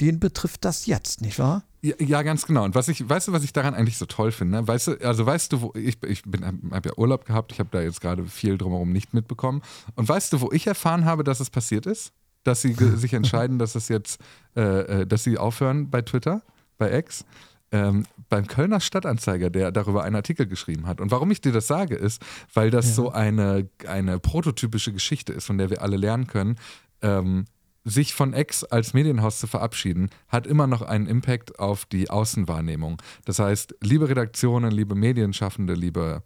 [0.00, 1.62] den betrifft das jetzt, nicht wahr?
[1.80, 2.64] Ja, ja, ganz genau.
[2.64, 4.66] Und was ich, weißt du, was ich daran eigentlich so toll finde?
[4.66, 7.80] Weißt du, also weißt du, wo ich, ich habe ja Urlaub gehabt, ich habe da
[7.80, 9.62] jetzt gerade viel drumherum nicht mitbekommen.
[9.94, 12.12] Und weißt du, wo ich erfahren habe, dass es passiert ist?
[12.42, 14.20] Dass sie sich entscheiden, dass es jetzt,
[14.56, 14.62] äh,
[15.02, 16.42] äh, dass sie aufhören bei Twitter,
[16.78, 17.24] bei X?
[17.70, 21.02] Ähm, beim Kölner Stadtanzeiger, der darüber einen Artikel geschrieben hat.
[21.02, 22.22] Und warum ich dir das sage, ist,
[22.54, 22.92] weil das ja.
[22.94, 26.56] so eine, eine prototypische Geschichte ist, von der wir alle lernen können.
[27.02, 27.44] Ähm,
[27.88, 33.00] sich von X als Medienhaus zu verabschieden, hat immer noch einen Impact auf die Außenwahrnehmung.
[33.24, 36.22] Das heißt, liebe Redaktionen, liebe Medienschaffende, liebe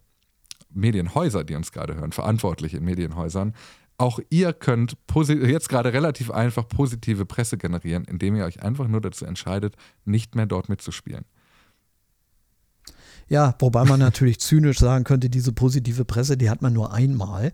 [0.69, 3.53] Medienhäuser, die uns gerade hören, verantwortlich in Medienhäusern,
[3.97, 9.01] auch ihr könnt jetzt gerade relativ einfach positive Presse generieren, indem ihr euch einfach nur
[9.01, 11.25] dazu entscheidet, nicht mehr dort mitzuspielen.
[13.29, 17.53] Ja, wobei man natürlich zynisch sagen könnte, diese positive Presse, die hat man nur einmal.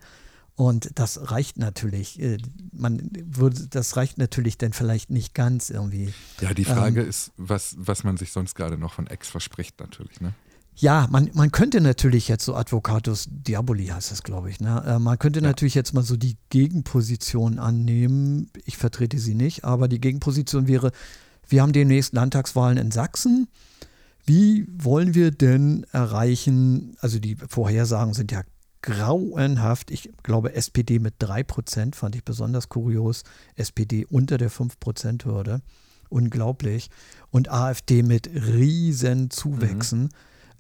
[0.60, 2.38] Und das reicht natürlich, äh,
[2.74, 6.13] man würde, das reicht natürlich dann vielleicht nicht ganz irgendwie.
[6.41, 9.80] Ja, die Frage ähm, ist, was, was man sich sonst gerade noch von Ex verspricht,
[9.80, 10.34] natürlich, ne?
[10.76, 14.60] Ja, man, man könnte natürlich jetzt so Advocatus Diaboli heißt das, glaube ich.
[14.60, 14.84] Ne?
[14.86, 15.48] Äh, man könnte ja.
[15.48, 18.52] natürlich jetzt mal so die Gegenposition annehmen.
[18.65, 20.91] Ich vertrete sie nicht, aber die Gegenposition wäre,
[21.48, 23.48] wir haben demnächst Landtagswahlen in Sachsen.
[24.26, 28.41] Wie wollen wir denn erreichen, also die Vorhersagen sind ja
[28.82, 29.92] grauenhaft.
[29.92, 33.24] Ich glaube, SPD mit 3% fand ich besonders kurios.
[33.56, 35.62] SPD unter der 5%-Hürde.
[36.10, 36.89] Unglaublich.
[37.32, 40.04] Und AfD mit riesen Zuwächsen.
[40.04, 40.10] Mhm.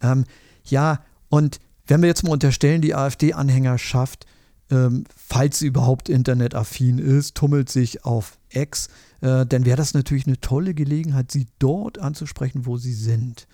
[0.01, 0.23] Ähm,
[0.65, 4.25] ja, und wenn wir jetzt mal unterstellen, die AfD-Anhängerschaft
[4.71, 8.87] ähm, falls sie überhaupt internetaffin ist, tummelt sich auf X.
[9.21, 13.47] Äh, dann wäre das natürlich eine tolle Gelegenheit, sie dort anzusprechen, wo sie sind.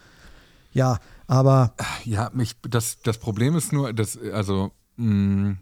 [0.75, 1.73] Ja, aber.
[2.03, 5.57] Ja, mich, das, das Problem ist nur, dass, also, mh, mm,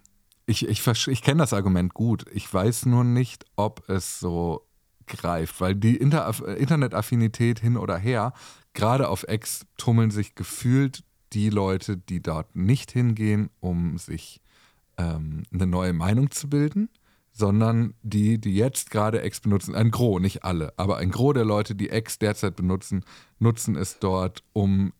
[0.47, 2.25] ich, ich, ich kenne das Argument gut.
[2.33, 4.67] Ich weiß nur nicht, ob es so
[5.05, 8.33] greift, weil die Inter Internetaffinität hin oder her,
[8.73, 14.41] gerade auf X tummeln sich gefühlt die Leute, die dort nicht hingehen, um sich
[14.97, 16.89] ähm, eine neue Meinung zu bilden,
[17.31, 21.45] sondern die, die jetzt gerade X benutzen, ein Gros, nicht alle, aber ein Gros der
[21.45, 23.05] Leute, die X derzeit benutzen,
[23.39, 24.91] nutzen es dort, um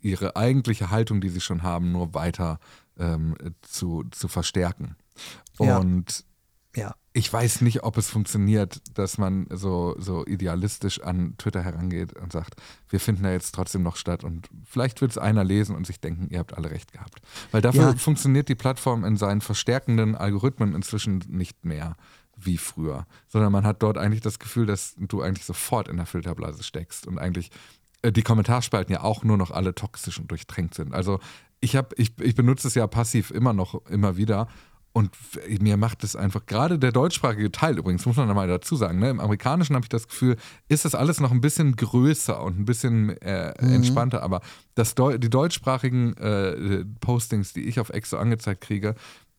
[0.00, 2.58] ihre eigentliche Haltung, die sie schon haben, nur weiter
[2.98, 4.96] ähm, zu, zu verstärken.
[5.58, 6.24] Und
[6.76, 6.94] ja.
[7.12, 12.32] ich weiß nicht, ob es funktioniert, dass man so, so idealistisch an Twitter herangeht und
[12.32, 12.54] sagt,
[12.88, 14.24] wir finden da jetzt trotzdem noch statt.
[14.24, 17.20] Und vielleicht wird es einer lesen und sich denken, ihr habt alle recht gehabt.
[17.50, 17.96] Weil dafür ja.
[17.96, 21.96] funktioniert die Plattform in seinen verstärkenden Algorithmen inzwischen nicht mehr
[22.36, 26.06] wie früher, sondern man hat dort eigentlich das Gefühl, dass du eigentlich sofort in der
[26.06, 27.50] Filterblase steckst und eigentlich
[28.04, 30.94] die Kommentarspalten ja auch nur noch alle toxisch und durchtränkt sind.
[30.94, 31.20] Also
[31.60, 34.48] ich habe, ich, ich benutze es ja passiv immer noch, immer wieder
[34.92, 35.10] und
[35.60, 38.98] mir macht es einfach, gerade der deutschsprachige Teil übrigens, muss man da mal dazu sagen,
[38.98, 39.10] ne?
[39.10, 40.36] im amerikanischen habe ich das Gefühl,
[40.68, 43.74] ist das alles noch ein bisschen größer und ein bisschen äh, mhm.
[43.74, 44.40] entspannter, aber
[44.74, 48.96] das Deu die deutschsprachigen äh, Postings, die ich auf Exo angezeigt kriege,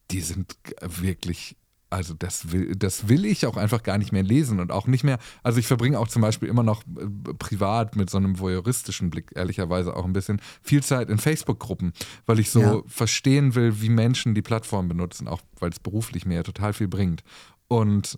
[0.09, 1.57] die sind wirklich
[1.91, 5.03] also das will, das will ich auch einfach gar nicht mehr lesen und auch nicht
[5.03, 9.09] mehr, also ich verbringe auch zum Beispiel immer noch äh, privat mit so einem voyeuristischen
[9.09, 11.91] Blick, ehrlicherweise auch ein bisschen, viel Zeit in Facebook-Gruppen,
[12.25, 12.81] weil ich so ja.
[12.87, 16.87] verstehen will, wie Menschen die Plattform benutzen, auch weil es beruflich mir ja total viel
[16.87, 17.23] bringt.
[17.67, 18.17] Und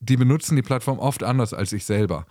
[0.00, 2.26] die benutzen die Plattform oft anders als ich selber.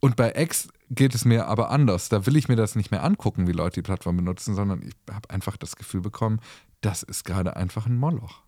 [0.00, 2.08] Und bei X geht es mir aber anders.
[2.08, 4.94] Da will ich mir das nicht mehr angucken, wie Leute die Plattform benutzen, sondern ich
[5.10, 6.40] habe einfach das Gefühl bekommen,
[6.80, 8.42] das ist gerade einfach ein Moloch.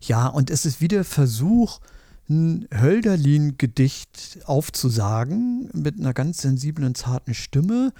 [0.00, 1.80] Ja, und es ist wieder Versuch,
[2.28, 7.92] ein Hölderlin-Gedicht aufzusagen mit einer ganz sensiblen, zarten Stimme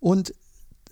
[0.00, 0.34] und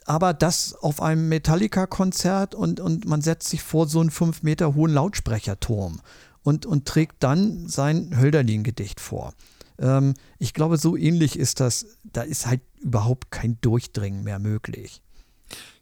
[0.04, 4.74] aber das auf einem Metallica-Konzert und, und man setzt sich vor so einen fünf Meter
[4.74, 6.00] hohen Lautsprecherturm
[6.42, 9.32] und, und trägt dann sein Hölderlin-Gedicht vor.
[9.78, 11.86] Ähm, ich glaube, so ähnlich ist das.
[12.02, 15.02] Da ist halt überhaupt kein Durchdringen mehr möglich.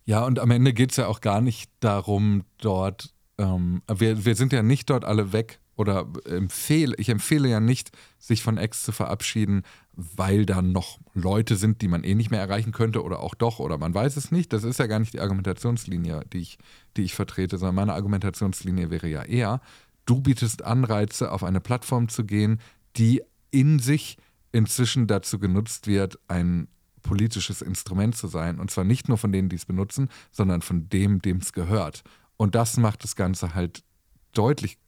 [0.04, 4.36] Ja, und am Ende geht es ja auch gar nicht darum, dort ähm, wir, wir
[4.36, 8.82] sind ja nicht dort alle weg oder empfehle, ich empfehle ja nicht, sich von Ex
[8.82, 9.62] zu verabschieden,
[9.94, 13.58] weil da noch Leute sind, die man eh nicht mehr erreichen könnte oder auch doch
[13.60, 14.52] oder man weiß es nicht.
[14.52, 16.58] Das ist ja gar nicht die Argumentationslinie, die ich,
[16.96, 19.62] die ich vertrete, sondern meine Argumentationslinie wäre ja eher,
[20.04, 22.60] du bietest Anreize, auf eine Plattform zu gehen,
[22.96, 24.18] die in sich
[24.52, 26.68] inzwischen dazu genutzt wird, ein
[27.02, 28.60] politisches Instrument zu sein.
[28.60, 32.02] Und zwar nicht nur von denen, die es benutzen, sondern von dem, dem es gehört.
[32.40, 33.84] Und das macht das Ganze halt
[34.32, 34.78] deutlich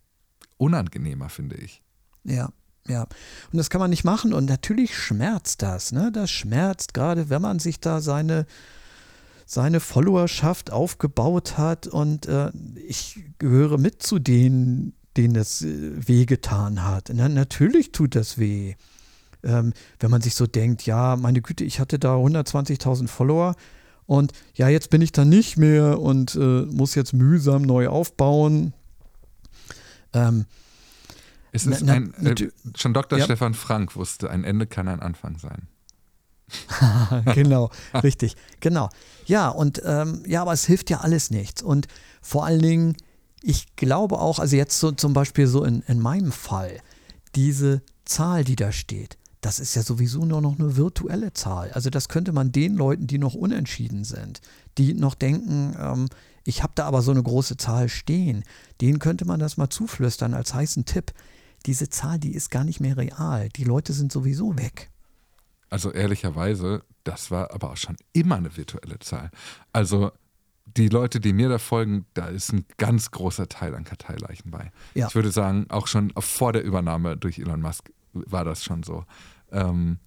[0.57, 1.83] unangenehmer, finde ich.
[2.25, 2.49] Ja,
[2.88, 3.03] ja.
[3.03, 4.33] Und das kann man nicht machen.
[4.33, 5.93] Und natürlich schmerzt das.
[5.93, 6.11] Ne?
[6.11, 8.47] Das schmerzt, gerade wenn man sich da seine,
[9.45, 11.87] seine Followerschaft aufgebaut hat.
[11.87, 12.51] Und äh,
[12.87, 17.11] ich gehöre mit zu denen, denen das äh, wehgetan hat.
[17.12, 18.77] Na, natürlich tut das weh.
[19.43, 23.57] Ähm, wenn man sich so denkt, ja, meine Güte, ich hatte da 120.000 Follower
[24.07, 28.75] und ja, jetzt bin ich da nicht mehr und äh, muss jetzt mühsam neu aufbauen.
[30.12, 30.47] Ähm,
[31.53, 33.19] es ist na, ein, äh, schon Dr.
[33.19, 33.25] Ja.
[33.27, 35.69] Stefan Frank wusste, ein Ende kann ein Anfang sein.
[37.35, 37.71] genau,
[38.03, 38.88] richtig, genau.
[39.27, 41.62] Ja, und ähm, ja, aber es hilft ja alles nichts.
[41.62, 41.88] Und
[42.21, 42.97] vor allen Dingen,
[43.43, 46.81] ich glaube auch, also jetzt so zum Beispiel so in, in meinem Fall,
[47.35, 51.73] diese Zahl, die da steht, das ist ja sowieso nur noch eine virtuelle Zahl.
[51.73, 54.41] Also das könnte man den Leuten, die noch unentschieden sind,
[54.79, 56.09] die noch denken, ähm,
[56.45, 58.45] ich habe da aber so eine große Zahl stehen,
[58.81, 61.13] denen könnte man das mal zuflüstern als heißen Tipp.
[61.67, 63.49] Diese Zahl, die ist gar nicht mehr real.
[63.51, 64.91] Die Leute sind sowieso weg.
[65.71, 69.31] Also ehrlicherweise, das war aber auch schon immer eine virtuelle Zahl.
[69.73, 70.13] Also
[70.65, 74.71] die Leute, die mir da folgen, da ist ein ganz großer Teil an Karteileichen bei.
[74.95, 75.09] Ja.
[75.09, 79.05] Ich würde sagen, auch schon vor der Übernahme durch Elon Musk war das schon so.
[79.51, 79.98] Ähm,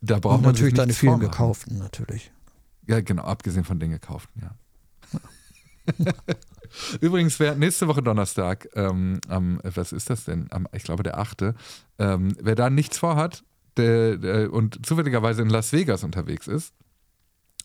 [0.00, 1.30] da braucht Und man natürlich deine vielen vormachen.
[1.30, 2.32] gekauften, natürlich.
[2.86, 4.54] Ja, genau, abgesehen von den gekauften, ja.
[7.00, 10.48] Übrigens, wer nächste Woche Donnerstag, ähm, am, was ist das denn?
[10.50, 11.54] Am, ich glaube, der 8.
[11.98, 13.44] Ähm, wer da nichts vorhat
[13.76, 16.74] der, der, und zufälligerweise in Las Vegas unterwegs ist,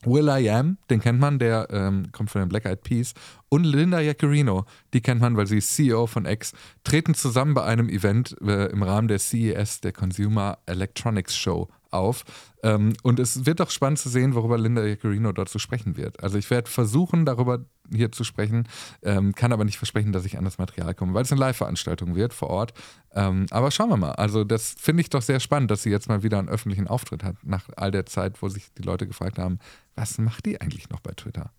[0.04, 3.14] Will I Am, den kennt man, der ähm, kommt von den Black Eyed Peas,
[3.50, 7.64] und Linda Jaccarino, die kennt man, weil sie ist CEO von X, treten zusammen bei
[7.64, 12.24] einem Event äh, im Rahmen der CES, der Consumer Electronics Show, auf.
[12.64, 16.24] Ähm, und es wird doch spannend zu sehen, worüber Linda Iaccarino dort zu sprechen wird.
[16.24, 18.68] Also ich werde versuchen, darüber hier zu sprechen,
[19.04, 22.16] ähm, kann aber nicht versprechen, dass ich an das Material komme, weil es eine Live-Veranstaltung
[22.16, 22.74] wird vor Ort.
[23.14, 24.14] Ähm, aber schauen wir mal.
[24.14, 27.24] Also das finde ich doch sehr spannend, dass sie jetzt mal wieder einen öffentlichen Auftritt
[27.24, 29.60] hat, nach all der Zeit, wo sich die Leute gefragt haben,
[29.96, 31.52] was macht die eigentlich noch bei Twitter?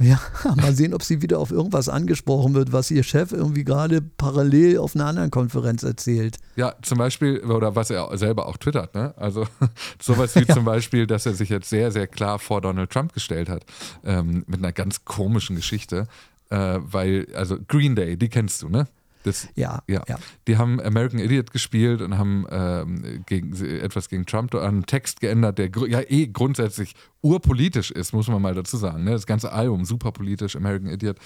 [0.00, 0.20] Ja,
[0.56, 4.78] mal sehen, ob sie wieder auf irgendwas angesprochen wird, was ihr Chef irgendwie gerade parallel
[4.78, 6.36] auf einer anderen Konferenz erzählt.
[6.56, 9.14] Ja, zum Beispiel, oder was er selber auch twittert, ne?
[9.16, 9.46] Also
[10.00, 10.54] sowas wie ja.
[10.54, 13.64] zum Beispiel, dass er sich jetzt sehr, sehr klar vor Donald Trump gestellt hat,
[14.04, 16.06] ähm, mit einer ganz komischen Geschichte.
[16.50, 18.86] Äh, weil, also Green Day, die kennst du, ne?
[19.22, 20.18] Das, ja, ja, ja.
[20.46, 25.58] Die haben American Idiot gespielt und haben ähm, gegen, etwas gegen Trump einen Text geändert,
[25.58, 29.04] der ja eh grundsätzlich urpolitisch ist, muss man mal dazu sagen.
[29.04, 29.10] Ne?
[29.10, 31.18] Das ganze Album, super politisch, American Idiot.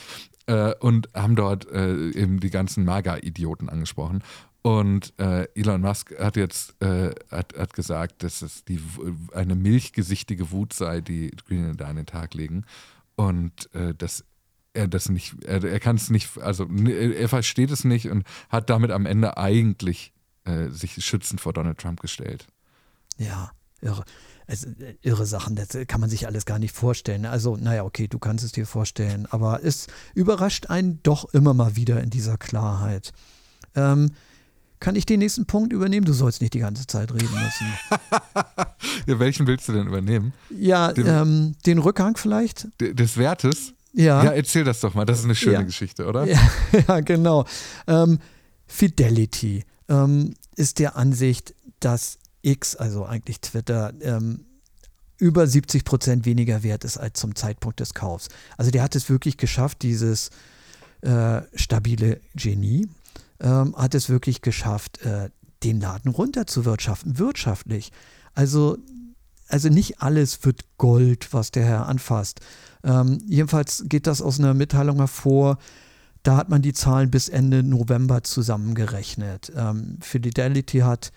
[0.47, 4.23] Äh, und haben dort äh, eben die ganzen MAGA-Idioten angesprochen.
[4.63, 8.81] Und äh, Elon Musk hat jetzt äh, hat, hat gesagt, dass es die,
[9.35, 12.65] eine milchgesichtige Wut sei, die Green da an den Tag legen.
[13.17, 14.25] Und äh, dass
[14.75, 18.71] er das nicht, er, er kann es nicht, also er versteht es nicht und hat
[18.71, 20.13] damit am Ende eigentlich
[20.45, 22.47] äh, sich schützend vor Donald Trump gestellt.
[23.19, 24.05] Ja, irre.
[24.47, 24.69] Also,
[25.03, 27.27] irre Sachen, das kann man sich alles gar nicht vorstellen.
[27.27, 31.77] Also, naja, okay, du kannst es dir vorstellen, aber es überrascht einen doch immer mal
[31.77, 33.13] wieder in dieser Klarheit.
[33.75, 34.11] Ähm,
[34.81, 36.05] kann ich den nächsten Punkt übernehmen?
[36.05, 37.67] Du sollst nicht die ganze Zeit reden müssen.
[39.07, 40.33] ja, welchen willst du denn übernehmen?
[40.51, 42.67] Ja, den, ähm, den Rückgang vielleicht?
[42.81, 43.75] Des Wertes?
[43.93, 44.25] Ja.
[44.25, 45.05] Ja, erzähl das doch mal.
[45.05, 45.63] Das ist eine schöne ja.
[45.63, 46.25] Geschichte, oder?
[46.25, 46.41] Ja,
[46.89, 47.45] ja genau.
[47.87, 48.19] Ähm,
[48.67, 54.47] Fidelity ähm, ist der Ansicht, dass X, also eigentlich Twitter, ähm,
[55.19, 58.29] über 70 Prozent weniger wert ist als zum Zeitpunkt des Kaufs.
[58.57, 60.31] Also der hat es wirklich geschafft, dieses
[61.03, 62.89] äh, stabile Genie,
[63.41, 65.31] ähm, hat es wirklich geschafft, äh,
[65.63, 67.93] den Laden runterzuwirtschaften, wirtschaftlich.
[68.35, 68.79] Also,
[69.47, 72.41] also nicht alles wird Gold, was der Herr anfasst.
[72.85, 75.59] Ähm, jedenfalls geht das aus einer Mitteilung hervor.
[76.23, 79.53] Da hat man die Zahlen bis Ende November zusammengerechnet.
[79.57, 81.13] Ähm, Fidelity hat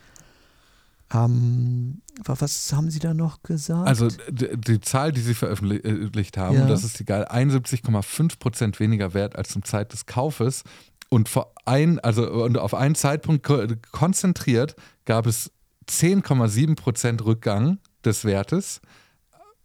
[1.14, 3.88] ähm, was haben Sie da noch gesagt?
[3.88, 6.68] Also die, die Zahl, die Sie veröffentlicht haben, ja.
[6.68, 10.64] das ist egal, 71,5 Prozent weniger wert als zum Zeit des Kaufes.
[11.10, 13.48] Und, vor ein, also, und auf einen Zeitpunkt
[13.92, 14.76] konzentriert
[15.06, 15.52] gab es
[15.88, 18.82] 10,7 Prozent Rückgang des Wertes.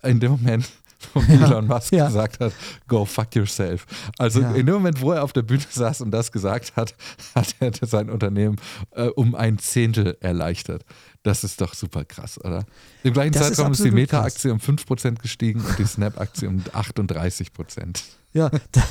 [0.03, 0.69] In dem Moment,
[1.15, 2.07] wo ja, Elon Musk ja.
[2.07, 2.53] gesagt hat,
[2.89, 3.87] go fuck yourself.
[4.19, 4.53] Also ja.
[4.53, 6.95] in dem Moment, wo er auf der Bühne saß und das gesagt hat,
[7.35, 8.57] hat er sein Unternehmen
[8.93, 10.85] äh, um ein Zehntel erleichtert.
[11.23, 12.65] Das ist doch super krass, oder?
[13.03, 16.61] Im gleichen das Zeitraum ist, ist die Meta-Aktie um 5% gestiegen und die Snap-Aktie um
[16.61, 18.01] 38%.
[18.33, 18.83] Ja, da,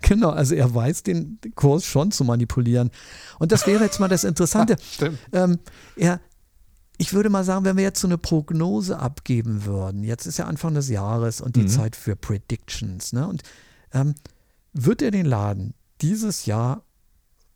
[0.00, 0.30] genau.
[0.30, 2.90] Also er weiß den Kurs schon zu manipulieren.
[3.38, 4.76] Und das wäre jetzt mal das Interessante.
[4.92, 5.18] Stimmt.
[5.32, 5.58] Ähm,
[5.96, 6.20] er,
[6.98, 10.46] ich würde mal sagen, wenn wir jetzt so eine Prognose abgeben würden, jetzt ist ja
[10.46, 11.68] Anfang des Jahres und die mhm.
[11.68, 13.28] Zeit für Predictions, ne?
[13.28, 13.42] Und
[13.92, 14.14] ähm,
[14.72, 16.82] wird er den Laden dieses Jahr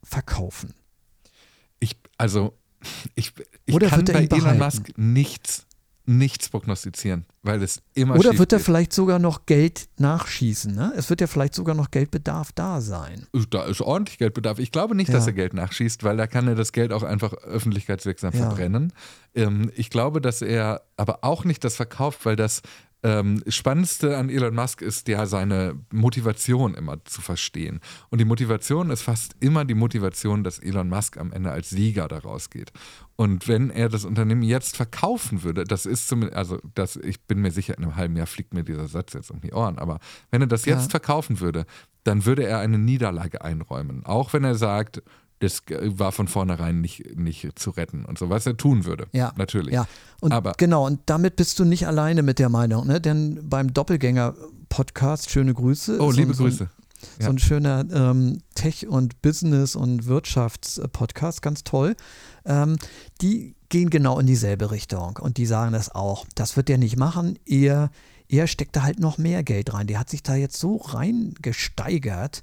[0.03, 0.74] verkaufen?
[1.79, 2.55] Ich, also,
[3.14, 3.33] ich,
[3.66, 5.66] ich Oder kann bei Elon Musk nichts
[6.06, 10.74] nichts prognostizieren, weil es immer Oder wird er vielleicht sogar noch Geld nachschießen?
[10.74, 10.92] Ne?
[10.96, 13.26] Es wird ja vielleicht sogar noch Geldbedarf da sein.
[13.50, 14.58] Da ist ordentlich Geldbedarf.
[14.58, 15.14] Ich glaube nicht, ja.
[15.14, 18.40] dass er Geld nachschießt, weil da kann er das Geld auch einfach öffentlichkeitswirksam ja.
[18.40, 18.92] verbrennen.
[19.34, 22.62] Ähm, ich glaube, dass er aber auch nicht das verkauft, weil das
[23.02, 27.80] ähm, Spannendste an Elon Musk ist ja seine Motivation immer zu verstehen.
[28.10, 32.08] Und die Motivation ist fast immer die Motivation, dass Elon Musk am Ende als Sieger
[32.08, 32.72] daraus geht.
[33.16, 37.40] Und wenn er das Unternehmen jetzt verkaufen würde, das ist zumindest, also das, ich bin
[37.40, 39.98] mir sicher, in einem halben Jahr fliegt mir dieser Satz jetzt um die Ohren, aber
[40.30, 40.90] wenn er das jetzt ja.
[40.90, 41.64] verkaufen würde,
[42.04, 44.04] dann würde er eine Niederlage einräumen.
[44.04, 45.02] Auch wenn er sagt,
[45.40, 49.07] das war von vornherein nicht, nicht zu retten und so, was er tun würde.
[49.12, 49.33] Ja.
[49.37, 49.72] Natürlich.
[49.72, 49.87] Ja.
[50.20, 53.00] Und Aber genau, und damit bist du nicht alleine mit der Meinung, ne?
[53.00, 55.98] Denn beim Doppelgänger-Podcast, schöne Grüße.
[55.98, 56.68] Oh, liebe so, Grüße.
[57.18, 57.31] So, ja.
[57.31, 61.96] ein schöner ähm, Tech- und Business- und Wirtschaftspodcast, ganz toll.
[62.44, 62.76] Ähm,
[63.22, 66.26] die gehen genau in dieselbe Richtung und die sagen das auch.
[66.35, 67.38] Das wird der nicht machen.
[67.46, 67.90] Er,
[68.29, 69.87] er steckt da halt noch mehr Geld rein.
[69.87, 72.42] Der hat sich da jetzt so reingesteigert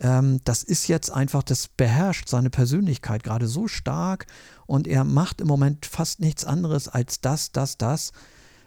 [0.00, 4.26] ähm, das ist jetzt einfach, das beherrscht seine Persönlichkeit gerade so stark
[4.66, 8.12] und er macht im Moment fast nichts anderes als das, das, das.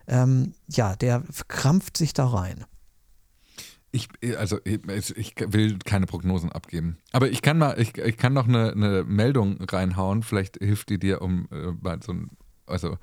[0.08, 2.65] Ähm, ja, der krampft sich da rein.
[3.92, 6.98] Ich, also ich will keine Prognosen abgeben.
[7.12, 10.22] Aber ich kann mal, ich, ich kann noch eine, eine Meldung reinhauen.
[10.22, 12.30] Vielleicht hilft die dir, um äh, so ein,
[12.68, 12.98] also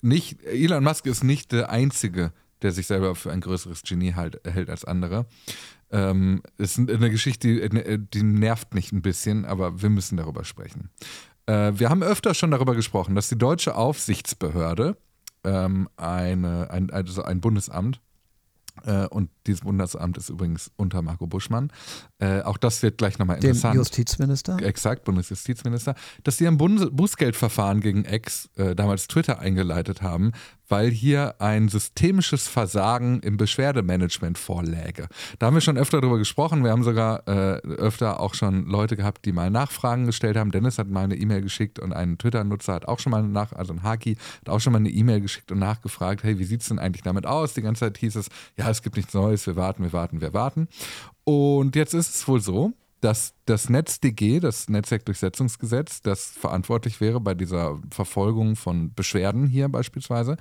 [0.00, 2.32] nicht, Elon Musk ist nicht der Einzige,
[2.62, 5.26] der sich selber für ein größeres Genie halt, hält als andere.
[5.92, 10.88] Ähm, ist eine Geschichte, die, die, nervt mich ein bisschen, aber wir müssen darüber sprechen.
[11.46, 14.96] Äh, wir haben öfter schon darüber gesprochen, dass die deutsche Aufsichtsbehörde
[15.44, 18.00] ähm, eine, ein, also ein Bundesamt.
[18.86, 21.70] Äh, und dieses Bundesamt ist übrigens unter Marco Buschmann.
[22.18, 23.74] Äh, auch das wird gleich nochmal interessant.
[23.74, 24.62] Dem Justizminister?
[24.62, 25.94] Exakt, Bundesjustizminister.
[26.24, 30.32] Dass sie ein Bußgeldverfahren gegen Ex, äh, damals Twitter, eingeleitet haben,
[30.68, 35.08] weil hier ein systemisches Versagen im Beschwerdemanagement vorläge.
[35.38, 36.64] Da haben wir schon öfter darüber gesprochen.
[36.64, 40.50] Wir haben sogar äh, öfter auch schon Leute gehabt, die mal Nachfragen gestellt haben.
[40.50, 43.72] Dennis hat mal eine E-Mail geschickt und ein Twitter-Nutzer hat auch schon mal nach, also
[43.72, 46.68] ein Haki, hat auch schon mal eine E-Mail geschickt und nachgefragt, hey, wie sieht es
[46.68, 47.54] denn eigentlich damit aus?
[47.54, 50.32] Die ganze Zeit hieß es, ja, es gibt nichts Neues, wir warten, wir warten, wir
[50.32, 50.68] warten.
[51.24, 57.34] Und jetzt ist es wohl so, dass das NetzDG, das Netzwerkdurchsetzungsgesetz, das verantwortlich wäre bei
[57.34, 60.36] dieser Verfolgung von Beschwerden hier beispielsweise,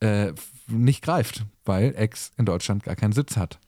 [0.00, 0.34] äh,
[0.68, 3.58] nicht greift, weil Ex in Deutschland gar keinen Sitz hat.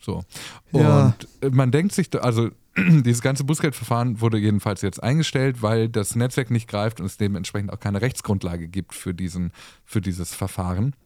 [0.00, 0.24] So.
[0.72, 1.14] Und ja.
[1.50, 2.48] man denkt sich, also
[2.78, 7.70] dieses ganze Bußgeldverfahren wurde jedenfalls jetzt eingestellt, weil das Netzwerk nicht greift und es dementsprechend
[7.70, 9.52] auch keine Rechtsgrundlage gibt für, diesen,
[9.84, 10.96] für dieses Verfahren.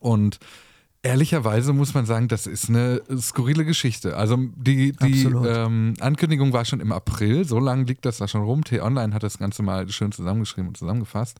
[0.00, 0.40] Und
[1.08, 4.18] Ehrlicherweise muss man sagen, das ist eine skurrile Geschichte.
[4.18, 8.42] Also die, die ähm, Ankündigung war schon im April, so lange liegt das da schon
[8.42, 8.62] rum.
[8.62, 11.38] T-Online hat das Ganze mal schön zusammengeschrieben und zusammengefasst.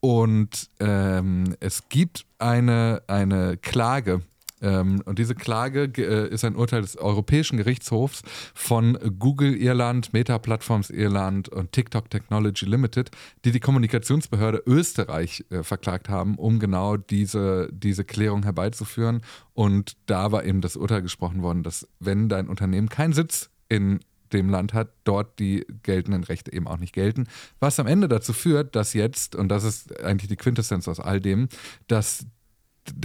[0.00, 4.20] Und ähm, es gibt eine, eine Klage
[4.60, 8.22] ähm, und diese Klage äh, ist ein Urteil des Europäischen Gerichtshofs
[8.54, 13.10] von Google Irland, Meta Platforms Irland und TikTok Technology Limited,
[13.44, 19.22] die die Kommunikationsbehörde Österreich äh, verklagt haben, um genau diese, diese Klärung herbeizuführen.
[19.54, 24.00] Und da war eben das Urteil gesprochen worden, dass wenn dein Unternehmen keinen Sitz in
[24.32, 27.26] dem Land hat, dort die geltenden Rechte eben auch nicht gelten.
[27.60, 31.20] Was am Ende dazu führt, dass jetzt, und das ist eigentlich die Quintessenz aus all
[31.20, 31.48] dem,
[31.86, 32.26] dass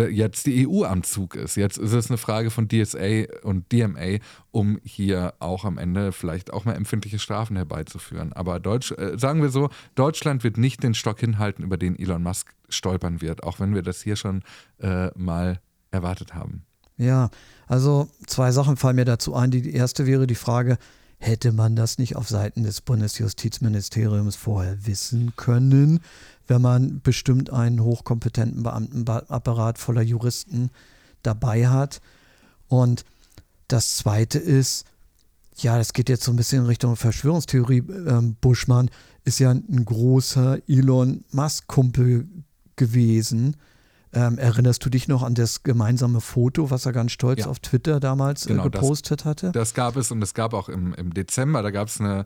[0.09, 1.55] jetzt die EU am Zug ist.
[1.55, 4.19] Jetzt ist es eine Frage von DSA und DMA,
[4.51, 8.33] um hier auch am Ende vielleicht auch mal empfindliche Strafen herbeizuführen.
[8.33, 12.23] Aber Deutsch, äh, sagen wir so, Deutschland wird nicht den Stock hinhalten, über den Elon
[12.23, 14.43] Musk stolpern wird, auch wenn wir das hier schon
[14.79, 15.59] äh, mal
[15.91, 16.63] erwartet haben.
[16.97, 17.29] Ja,
[17.67, 19.51] also zwei Sachen fallen mir dazu ein.
[19.51, 20.77] Die erste wäre die Frage,
[21.23, 26.01] hätte man das nicht auf Seiten des Bundesjustizministeriums vorher wissen können?
[26.47, 30.69] Wenn man bestimmt einen hochkompetenten Beamtenapparat voller Juristen
[31.21, 32.01] dabei hat.
[32.67, 33.05] Und
[33.67, 34.85] das Zweite ist,
[35.57, 37.83] ja, das geht jetzt so ein bisschen in Richtung Verschwörungstheorie.
[38.07, 38.89] Ähm, Buschmann
[39.23, 42.27] ist ja ein großer Elon Musk-Kumpel
[42.75, 43.55] gewesen.
[44.15, 47.47] Ähm, erinnerst du dich noch an das gemeinsame Foto, was er ganz stolz ja.
[47.47, 49.51] auf Twitter damals äh, genau, gepostet das, hatte?
[49.51, 52.25] Das gab es und es gab auch im, im Dezember, da gab es eine äh,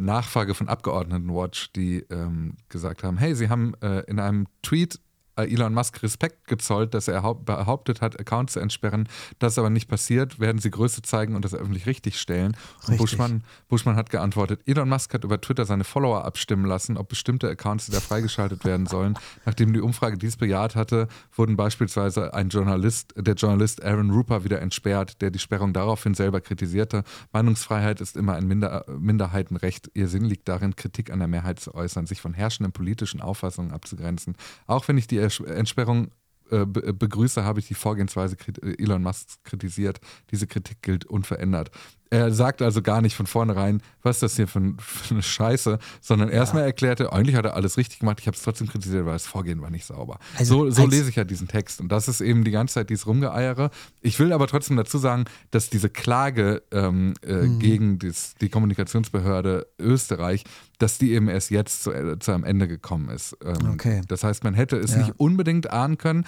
[0.00, 4.98] Nachfrage von Abgeordnetenwatch, die ähm, gesagt haben, hey, sie haben äh, in einem Tweet äh,
[5.44, 9.08] Elon Musk Respekt gezollt, dass er behauptet hat, Accounts zu entsperren.
[9.38, 12.56] Das aber nicht passiert, werden sie Größe zeigen und das öffentlich richtig stellen.
[12.86, 17.08] Und Buschmann, Buschmann hat geantwortet, Elon Musk hat über Twitter seine Follower abstimmen lassen, ob
[17.08, 19.18] bestimmte Accounts wieder freigeschaltet werden sollen.
[19.44, 24.60] Nachdem die Umfrage dies bejaht hatte, wurden beispielsweise ein Journalist, der Journalist Aaron Rupert wieder
[24.60, 27.04] entsperrt, der die Sperrung daraufhin selber kritisierte.
[27.32, 29.90] Meinungsfreiheit ist immer ein Minder Minderheitenrecht.
[29.94, 33.72] Ihr Sinn liegt darin, Kritik an der Mehrheit zu äußern, sich von herrschenden politischen Auffassungen
[33.72, 34.36] abzugrenzen.
[34.66, 36.10] Auch wenn ich die Entsperrung
[36.50, 38.36] äh, begrüße, habe ich die Vorgehensweise
[38.78, 40.00] Elon Musk kritisiert.
[40.30, 41.70] Diese Kritik gilt unverändert.
[42.10, 45.78] Er sagt also gar nicht von vornherein, was ist das hier für, für eine Scheiße,
[46.00, 46.66] sondern erstmal ja.
[46.66, 49.60] erklärte, eigentlich hat er alles richtig gemacht, ich habe es trotzdem kritisiert, weil das Vorgehen
[49.60, 50.18] war nicht sauber.
[50.38, 52.90] Also, so, so lese ich ja diesen Text und das ist eben die ganze Zeit
[52.90, 53.70] dieses Rumgeeiere.
[54.00, 57.58] Ich will aber trotzdem dazu sagen, dass diese Klage ähm, äh, mhm.
[57.58, 60.44] gegen dies, die Kommunikationsbehörde Österreich,
[60.78, 63.36] dass die eben erst jetzt zu, äh, zu einem Ende gekommen ist.
[63.44, 64.02] Ähm, okay.
[64.08, 64.98] Das heißt, man hätte es ja.
[64.98, 66.24] nicht unbedingt ahnen können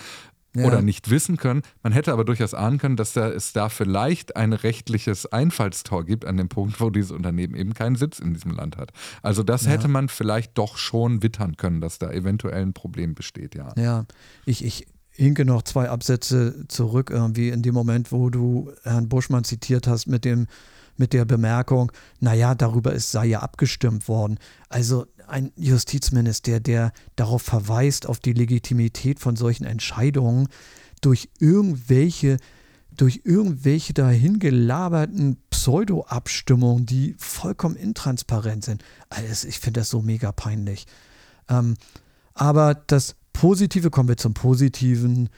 [0.58, 0.66] ja.
[0.66, 1.62] oder nicht wissen können.
[1.82, 6.24] Man hätte aber durchaus ahnen können, dass da, es da vielleicht ein rechtliches Einfallstor gibt
[6.24, 8.92] an dem Punkt, wo dieses Unternehmen eben keinen Sitz in diesem Land hat.
[9.22, 9.72] Also das ja.
[9.72, 13.72] hätte man vielleicht doch schon wittern können, dass da eventuell ein Problem besteht, ja.
[13.76, 14.06] Ja,
[14.44, 19.44] ich, ich hinke noch zwei Absätze zurück, irgendwie in dem Moment, wo du Herrn Buschmann
[19.44, 20.46] zitiert hast mit dem
[20.98, 24.38] mit der Bemerkung, naja, darüber ist, sei ja abgestimmt worden.
[24.68, 30.48] Also ein Justizminister, der darauf verweist, auf die Legitimität von solchen Entscheidungen
[31.00, 32.38] durch irgendwelche
[32.96, 38.82] durch irgendwelche dahingelaberten Pseudo-Abstimmungen, die vollkommen intransparent sind.
[39.08, 40.86] Also ich finde das so mega peinlich.
[41.48, 41.76] Ähm,
[42.34, 45.28] aber das Positive, kommen wir zum Positiven.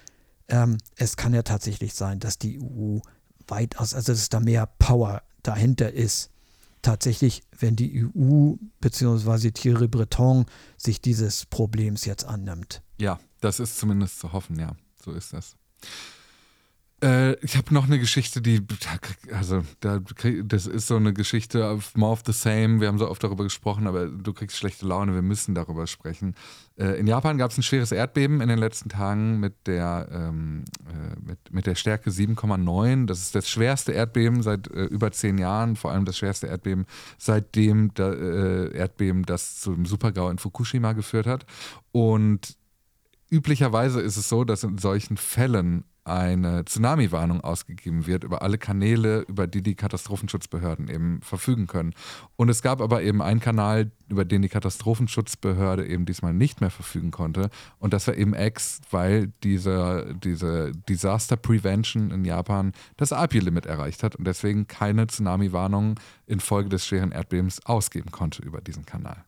[0.49, 3.01] Ähm, es kann ja tatsächlich sein, dass die EU
[3.47, 6.31] weitaus, also dass da mehr Power dahinter ist.
[6.83, 9.51] Tatsächlich, wenn die EU bzw.
[9.51, 10.47] Thierry Breton
[10.79, 12.83] sich dieses Problems jetzt annimmt.
[12.99, 14.75] Ja, das ist zumindest zu hoffen, ja.
[15.03, 15.57] So ist das.
[17.03, 18.67] Äh, ich habe noch eine Geschichte, die,
[19.33, 20.01] also da,
[20.45, 22.81] das ist so eine Geschichte of more of the same.
[22.81, 25.15] Wir haben so oft darüber gesprochen, aber du kriegst schlechte Laune.
[25.15, 26.35] Wir müssen darüber sprechen.
[26.77, 30.65] Äh, in Japan gab es ein schweres Erdbeben in den letzten Tagen mit der, ähm,
[30.89, 33.07] äh, mit, mit der Stärke 7,9.
[33.07, 36.85] Das ist das schwerste Erdbeben seit äh, über zehn Jahren, vor allem das schwerste Erdbeben
[37.17, 41.47] seitdem da, äh, Erdbeben, das zum Supergau in Fukushima geführt hat.
[41.93, 42.59] Und
[43.31, 49.21] üblicherweise ist es so, dass in solchen Fällen eine Tsunami-Warnung ausgegeben wird über alle Kanäle,
[49.23, 51.95] über die die Katastrophenschutzbehörden eben verfügen können.
[52.37, 56.71] Und es gab aber eben einen Kanal, über den die Katastrophenschutzbehörde eben diesmal nicht mehr
[56.71, 57.51] verfügen konnte.
[57.79, 64.03] Und das war eben X, weil diese, diese Disaster Prevention in Japan das API-Limit erreicht
[64.03, 69.25] hat und deswegen keine Tsunami-Warnung infolge des schweren Erdbebens ausgeben konnte über diesen Kanal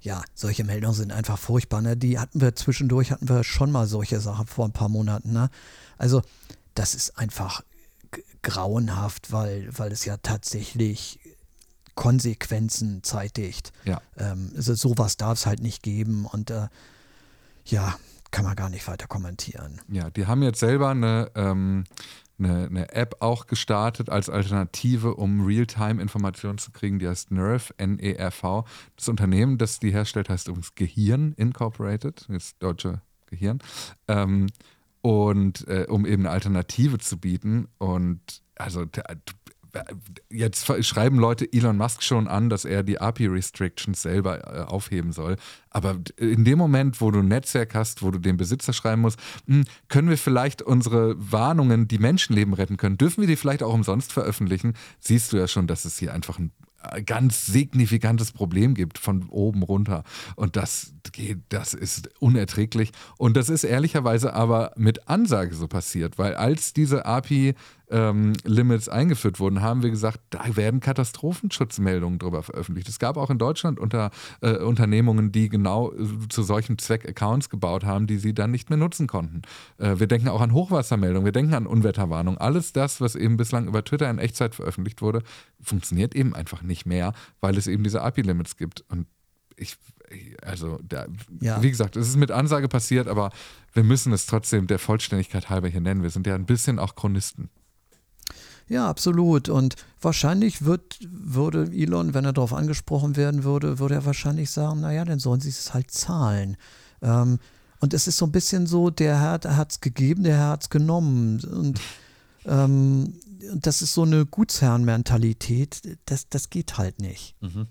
[0.00, 1.82] ja, solche Meldungen sind einfach furchtbar.
[1.82, 1.96] Ne?
[1.96, 5.32] Die hatten wir zwischendurch, hatten wir schon mal solche Sachen vor ein paar Monaten.
[5.32, 5.50] Ne?
[5.96, 6.22] Also
[6.74, 7.62] das ist einfach
[8.42, 11.18] grauenhaft, weil, weil es ja tatsächlich
[11.94, 13.72] Konsequenzen zeitigt.
[13.84, 14.00] Ja.
[14.16, 16.68] Ähm, also sowas darf es halt nicht geben und äh,
[17.64, 17.96] ja,
[18.30, 19.80] kann man gar nicht weiter kommentieren.
[19.88, 21.84] Ja, die haben jetzt selber eine, ähm,
[22.38, 26.98] eine, eine, App auch gestartet als Alternative, um Realtime-Informationen zu kriegen.
[26.98, 28.64] Die heißt Nerv, N-E-R-V.
[28.96, 33.58] Das Unternehmen, das die herstellt, heißt übrigens Gehirn Incorporated, das deutsche Gehirn.
[34.06, 34.46] Ähm,
[35.02, 37.68] und äh, um eben eine Alternative zu bieten.
[37.78, 38.84] Und also
[40.30, 45.36] jetzt schreiben Leute Elon Musk schon an, dass er die API-Restrictions selber äh, aufheben soll.
[45.70, 49.18] Aber in dem Moment, wo du ein Netzwerk hast, wo du dem Besitzer schreiben musst,
[49.46, 53.74] hm, können wir vielleicht unsere Warnungen, die Menschenleben retten können, dürfen wir die vielleicht auch
[53.74, 56.52] umsonst veröffentlichen, siehst du ja schon, dass es hier einfach ein
[57.04, 60.04] ganz signifikantes Problem gibt von oben runter.
[60.36, 62.92] Und das geht, das ist unerträglich.
[63.16, 67.54] Und das ist ehrlicherweise aber mit Ansage so passiert, weil als diese API
[67.90, 72.88] ähm, Limits eingeführt wurden, haben wir gesagt, da werden Katastrophenschutzmeldungen drüber veröffentlicht.
[72.88, 74.10] Es gab auch in Deutschland unter,
[74.40, 78.70] äh, Unternehmungen, die genau äh, zu solchem Zweck Accounts gebaut haben, die sie dann nicht
[78.70, 79.42] mehr nutzen konnten.
[79.78, 82.38] Äh, wir denken auch an Hochwassermeldungen, wir denken an Unwetterwarnungen.
[82.38, 85.22] Alles das, was eben bislang über Twitter in Echtzeit veröffentlicht wurde,
[85.60, 88.84] funktioniert eben einfach nicht mehr, weil es eben diese API-Limits gibt.
[88.88, 89.06] Und
[89.56, 89.76] ich,
[90.42, 91.06] also, da,
[91.40, 91.62] ja.
[91.62, 93.30] wie gesagt, es ist mit Ansage passiert, aber
[93.72, 96.02] wir müssen es trotzdem der Vollständigkeit halber hier nennen.
[96.02, 97.50] Wir sind ja ein bisschen auch Chronisten.
[98.68, 99.48] Ja, absolut.
[99.48, 104.80] Und wahrscheinlich wird, würde Elon, wenn er darauf angesprochen werden würde, würde er wahrscheinlich sagen,
[104.80, 106.56] naja, dann sollen sie es halt zahlen.
[107.02, 107.38] Ähm,
[107.80, 110.62] und es ist so ein bisschen so, der Herr hat es gegeben, der Herr hat
[110.64, 111.40] es genommen.
[111.44, 111.80] Und
[112.44, 113.14] ähm,
[113.54, 117.36] das ist so eine Gutsherrenmentalität, das, das geht halt nicht.
[117.40, 117.68] Mhm.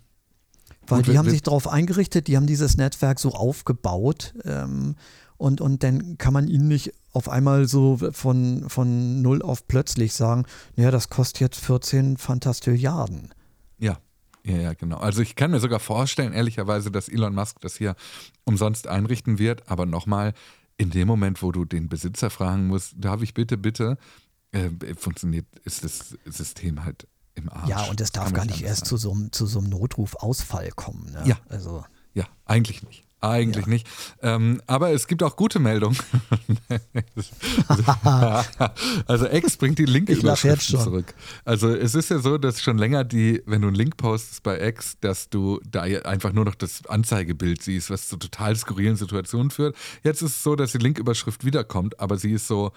[0.87, 4.95] Weil die haben sich darauf eingerichtet, die haben dieses Netzwerk so aufgebaut ähm,
[5.37, 10.13] und, und dann kann man ihnen nicht auf einmal so von, von null auf plötzlich
[10.13, 13.33] sagen, naja, das kostet jetzt 14 Fantastilliarden.
[13.77, 13.97] Ja.
[14.43, 14.97] Ja, ja, genau.
[14.97, 17.95] Also ich kann mir sogar vorstellen, ehrlicherweise, dass Elon Musk das hier
[18.45, 19.69] umsonst einrichten wird.
[19.69, 20.33] Aber nochmal,
[20.77, 23.97] in dem Moment, wo du den Besitzer fragen musst, darf ich bitte, bitte,
[24.51, 27.69] äh, funktioniert, ist das System halt im Arsch.
[27.69, 31.11] Ja, und es darf gar nicht erst zu so, zu so einem Notrufausfall kommen.
[31.11, 31.23] Ne?
[31.25, 31.37] Ja.
[31.49, 31.83] Also.
[32.13, 33.06] Ja, eigentlich nicht.
[33.19, 33.69] Eigentlich ja.
[33.71, 33.87] nicht.
[34.21, 35.97] Ähm, aber es gibt auch gute Meldungen.
[39.07, 41.15] also X bringt die Link-Überschriften zurück.
[41.43, 44.61] Also es ist ja so, dass schon länger die, wenn du einen Link postest bei
[44.67, 49.49] X, dass du da einfach nur noch das Anzeigebild siehst, was zu total skurrilen Situationen
[49.49, 49.75] führt.
[50.03, 52.71] Jetzt ist es so, dass die Link-Überschrift wiederkommt, aber sie ist so,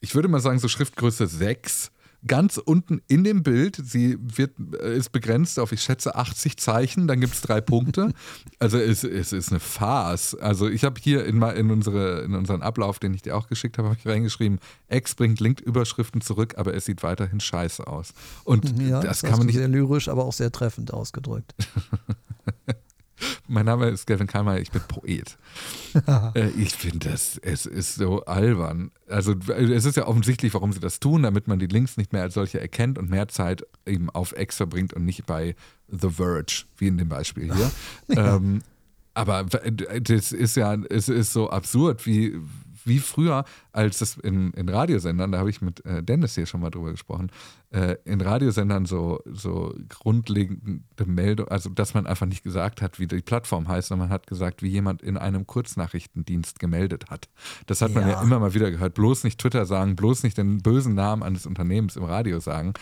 [0.00, 1.90] ich würde mal sagen, so Schriftgröße 6
[2.26, 3.80] ganz unten in dem Bild.
[3.82, 7.06] Sie wird, äh, ist begrenzt auf, ich schätze, 80 Zeichen.
[7.06, 8.12] Dann gibt es drei Punkte.
[8.58, 10.34] Also es, es ist eine Farce.
[10.34, 13.78] Also ich habe hier in, in, unsere, in unseren Ablauf, den ich dir auch geschickt
[13.78, 14.58] habe, habe ich reingeschrieben,
[14.88, 18.12] X bringt Link-Überschriften zurück, aber es sieht weiterhin scheiße aus.
[18.44, 19.56] Und ja, das, das kann man nicht.
[19.56, 21.54] Sehr lyrisch, aber auch sehr treffend ausgedrückt.
[23.50, 25.36] Mein Name ist Gavin Kalmer, ich bin Poet.
[26.36, 28.92] äh, ich finde das, es ist so albern.
[29.08, 32.22] Also es ist ja offensichtlich, warum sie das tun, damit man die Links nicht mehr
[32.22, 35.56] als solche erkennt und mehr Zeit eben auf X verbringt und nicht bei
[35.88, 37.70] The Verge, wie in dem Beispiel hier.
[38.16, 38.36] ja.
[38.36, 38.62] ähm,
[39.14, 42.38] aber das ist ja, es ist so absurd, wie,
[42.84, 46.60] wie früher, als es in, in Radiosendern, da habe ich mit äh, Dennis hier schon
[46.60, 47.30] mal drüber gesprochen,
[47.70, 53.06] äh, in Radiosendern so, so grundlegende Meldung, also dass man einfach nicht gesagt hat, wie
[53.06, 57.28] die Plattform heißt, sondern man hat gesagt, wie jemand in einem Kurznachrichtendienst gemeldet hat.
[57.66, 58.94] Das hat man ja immer mal wieder gehört.
[58.94, 62.74] Bloß nicht Twitter sagen, bloß nicht den bösen Namen eines Unternehmens im Radio sagen,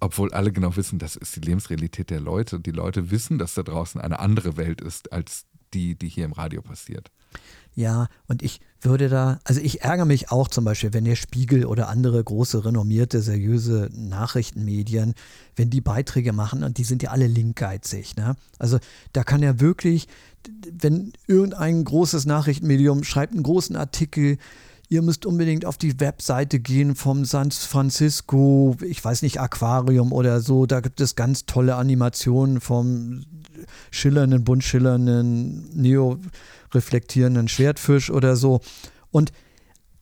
[0.00, 2.60] obwohl alle genau wissen, das ist die Lebensrealität der Leute.
[2.60, 6.32] Die Leute wissen, dass da draußen eine andere Welt ist als die, die hier im
[6.32, 7.10] Radio passiert.
[7.74, 11.64] Ja, und ich würde da, also ich ärgere mich auch zum Beispiel, wenn der Spiegel
[11.64, 15.14] oder andere große, renommierte, seriöse Nachrichtenmedien,
[15.56, 18.16] wenn die Beiträge machen und die sind ja alle linkgeizig.
[18.16, 18.36] Ne?
[18.58, 18.78] Also
[19.12, 20.06] da kann ja wirklich,
[20.70, 24.38] wenn irgendein großes Nachrichtenmedium schreibt einen großen Artikel,
[24.88, 30.40] ihr müsst unbedingt auf die Webseite gehen vom San Francisco, ich weiß nicht, Aquarium oder
[30.40, 33.24] so, da gibt es ganz tolle Animationen vom
[33.90, 36.18] schillernden, bunt schillernden Neo
[36.72, 38.60] reflektierenden Schwertfisch oder so.
[39.10, 39.32] Und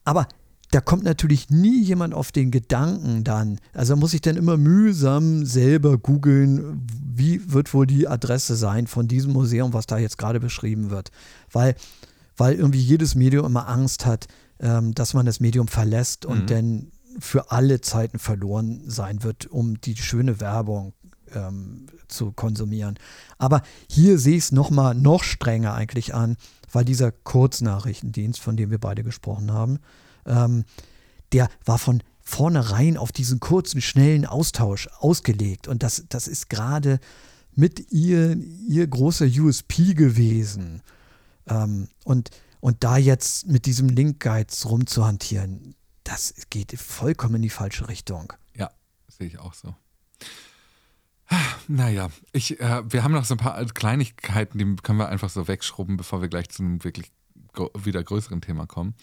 [0.05, 0.27] aber
[0.73, 3.59] da kommt natürlich nie jemand auf den Gedanken dann.
[3.75, 6.81] Also muss ich dann immer mühsam selber googeln,
[7.15, 11.11] wie wird wohl die Adresse sein von diesem Museum, was da jetzt gerade beschrieben wird.
[11.51, 11.75] Weil,
[12.39, 14.29] weil irgendwie jedes Medium immer Angst hat,
[14.61, 16.47] ähm, dass man das Medium verlässt und mhm.
[16.47, 20.95] dann für alle Zeiten verloren sein wird, um die schöne Werbung
[21.35, 22.99] ähm, zu konsumieren.
[23.39, 26.37] Aber hier sehe ich es nochmal noch strenger eigentlich an
[26.73, 29.79] weil dieser Kurznachrichtendienst, von dem wir beide gesprochen haben,
[30.27, 30.65] ähm,
[31.33, 35.69] der war von vornherein auf diesen kurzen, schnellen Austausch ausgelegt.
[35.69, 36.99] Und das, das ist gerade
[37.55, 38.37] mit ihr,
[38.69, 40.83] ihr großer USP gewesen.
[41.47, 42.31] Ähm, und,
[42.61, 45.75] und da jetzt mit diesem Link-Guides rumzuhantieren,
[46.05, 48.33] das geht vollkommen in die falsche Richtung.
[48.57, 48.71] Ja,
[49.09, 49.75] sehe ich auch so.
[51.69, 55.49] Naja, ich, äh, wir haben noch so ein paar Kleinigkeiten, die können wir einfach so
[55.49, 57.11] wegschrubben, bevor wir gleich zu einem wirklich
[57.79, 58.95] wieder größeren Thema kommen.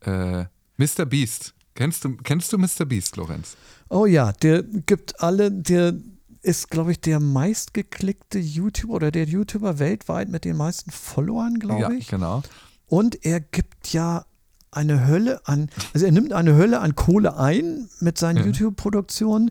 [0.00, 0.44] Äh,
[0.76, 1.06] Mr.
[1.06, 1.54] Beast.
[1.74, 2.84] Kennst du, kennst du Mr.
[2.86, 3.56] Beast, Lorenz?
[3.88, 5.94] Oh ja, der gibt alle, der
[6.42, 11.96] ist, glaube ich, der meistgeklickte YouTuber oder der YouTuber weltweit mit den meisten Followern, glaube
[11.96, 12.10] ich.
[12.10, 12.42] Ja, genau.
[12.86, 14.26] Und er gibt ja
[14.70, 18.44] eine Hölle an, also er nimmt eine Hölle an Kohle ein mit seinen ja.
[18.46, 19.50] YouTube-Produktionen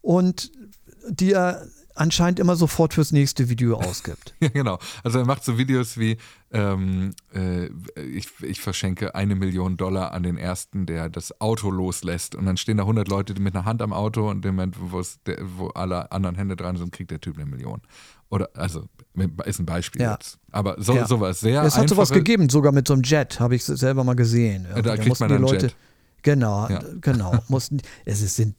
[0.00, 0.52] und
[1.08, 4.34] die er anscheinend immer sofort fürs nächste Video ausgibt.
[4.40, 4.78] ja, genau.
[5.02, 6.16] Also er macht so Videos wie,
[6.52, 7.66] ähm, äh,
[8.02, 12.34] ich, ich verschenke eine Million Dollar an den Ersten, der das Auto loslässt.
[12.34, 15.68] Und dann stehen da 100 Leute mit einer Hand am Auto und im Moment, wo
[15.68, 17.80] alle anderen Hände dran sind, kriegt der Typ eine Million.
[18.30, 18.88] Oder, also,
[19.44, 20.12] ist ein Beispiel ja.
[20.12, 20.38] jetzt.
[20.50, 21.06] Aber so, ja.
[21.06, 24.16] sowas sehr Es hat sowas gegeben, sogar mit so einem Jet, habe ich selber mal
[24.16, 24.66] gesehen.
[24.74, 25.76] Ja, da kriegt man dann Leute, Jet.
[26.22, 26.80] Genau, ja.
[27.00, 27.38] genau.
[27.48, 28.56] Mussten, es sind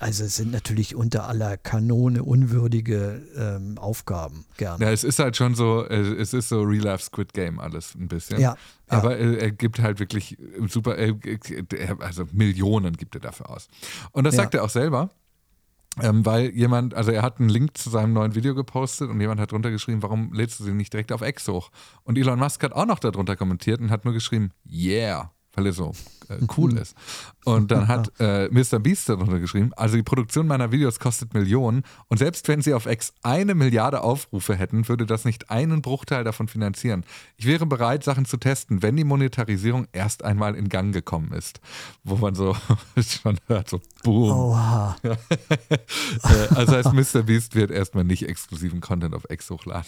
[0.00, 4.84] also es sind natürlich unter aller Kanone unwürdige ähm, Aufgaben, gerne.
[4.84, 7.94] Ja, es ist halt schon so, äh, es ist so Real Life Squid Game alles
[7.94, 8.40] ein bisschen.
[8.40, 8.56] Ja.
[8.88, 9.32] Aber ja.
[9.38, 10.36] er gibt halt wirklich
[10.68, 10.96] super,
[12.00, 13.68] also Millionen gibt er dafür aus.
[14.12, 14.60] Und das sagt ja.
[14.60, 15.10] er auch selber.
[16.02, 19.40] Ähm, weil jemand, also er hat einen Link zu seinem neuen Video gepostet und jemand
[19.40, 21.70] hat drunter geschrieben, warum lädst du sie nicht direkt auf X hoch?
[22.02, 25.72] Und Elon Musk hat auch noch darunter kommentiert und hat nur geschrieben, yeah weil er
[25.72, 25.92] so
[26.28, 26.94] äh, cool ist.
[27.44, 28.78] Und dann hat äh, Mr.
[28.78, 32.86] Beast darunter geschrieben, also die Produktion meiner Videos kostet Millionen und selbst wenn sie auf
[32.86, 37.04] X eine Milliarde Aufrufe hätten, würde das nicht einen Bruchteil davon finanzieren.
[37.36, 41.60] Ich wäre bereit, Sachen zu testen, wenn die Monetarisierung erst einmal in Gang gekommen ist.
[42.04, 42.54] Wo man so
[42.98, 44.30] schon hört, so boom.
[44.30, 44.96] Oha.
[46.22, 47.22] Äh, also heißt, Mr.
[47.22, 49.86] Beast wird erstmal nicht exklusiven Content auf X hochladen.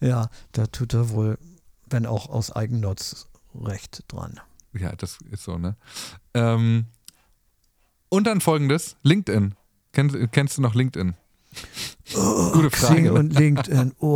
[0.00, 1.38] ja, da tut er wohl,
[1.88, 4.40] wenn auch aus Eigennutz recht dran.
[4.72, 5.76] Ja, das ist so, ne?
[6.34, 6.86] Ähm,
[8.08, 9.54] und dann folgendes: LinkedIn.
[9.92, 11.14] Kennst, kennst du noch LinkedIn?
[12.16, 12.94] Oh, Gute Frage.
[12.94, 13.12] Xing ne?
[13.12, 13.92] und LinkedIn.
[13.98, 14.08] Oh,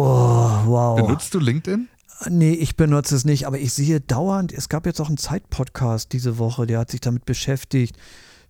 [0.65, 0.97] wow.
[0.97, 1.89] Benutzt du LinkedIn?
[2.29, 6.13] Nee, ich benutze es nicht, aber ich sehe dauernd, es gab jetzt auch einen Zeitpodcast
[6.13, 7.97] diese Woche, der hat sich damit beschäftigt,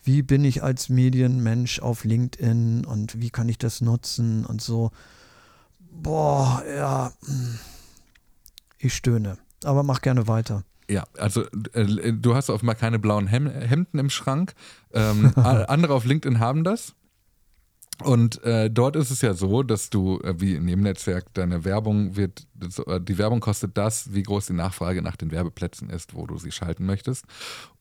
[0.02, 4.90] wie bin ich als Medienmensch auf LinkedIn und wie kann ich das nutzen und so.
[5.90, 7.12] Boah, ja.
[7.26, 7.58] Hm.
[8.78, 10.64] Ich stöhne, aber mach gerne weiter.
[10.90, 14.54] Ja, also äh, du hast offenbar keine blauen Hem Hemden im Schrank.
[14.92, 16.94] Ähm, andere auf LinkedIn haben das.
[18.04, 21.64] Und äh, dort ist es ja so, dass du, äh, wie in dem Netzwerk, deine
[21.64, 22.46] Werbung wird,
[22.86, 26.38] äh, die Werbung kostet das, wie groß die Nachfrage nach den Werbeplätzen ist, wo du
[26.38, 27.24] sie schalten möchtest.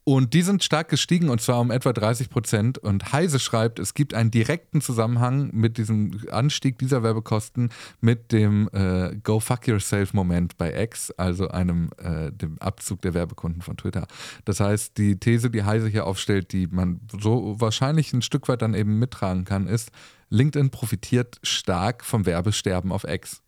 [0.08, 2.78] Und die sind stark gestiegen und zwar um etwa 30 Prozent.
[2.78, 8.70] Und Heise schreibt, es gibt einen direkten Zusammenhang mit diesem Anstieg dieser Werbekosten mit dem
[8.72, 14.08] äh, Go Fuck Yourself-Moment bei X, also einem äh, dem Abzug der Werbekunden von Twitter.
[14.46, 18.62] Das heißt, die These, die Heise hier aufstellt, die man so wahrscheinlich ein Stück weit
[18.62, 19.92] dann eben mittragen kann, ist,
[20.30, 23.42] LinkedIn profitiert stark vom Werbesterben auf X.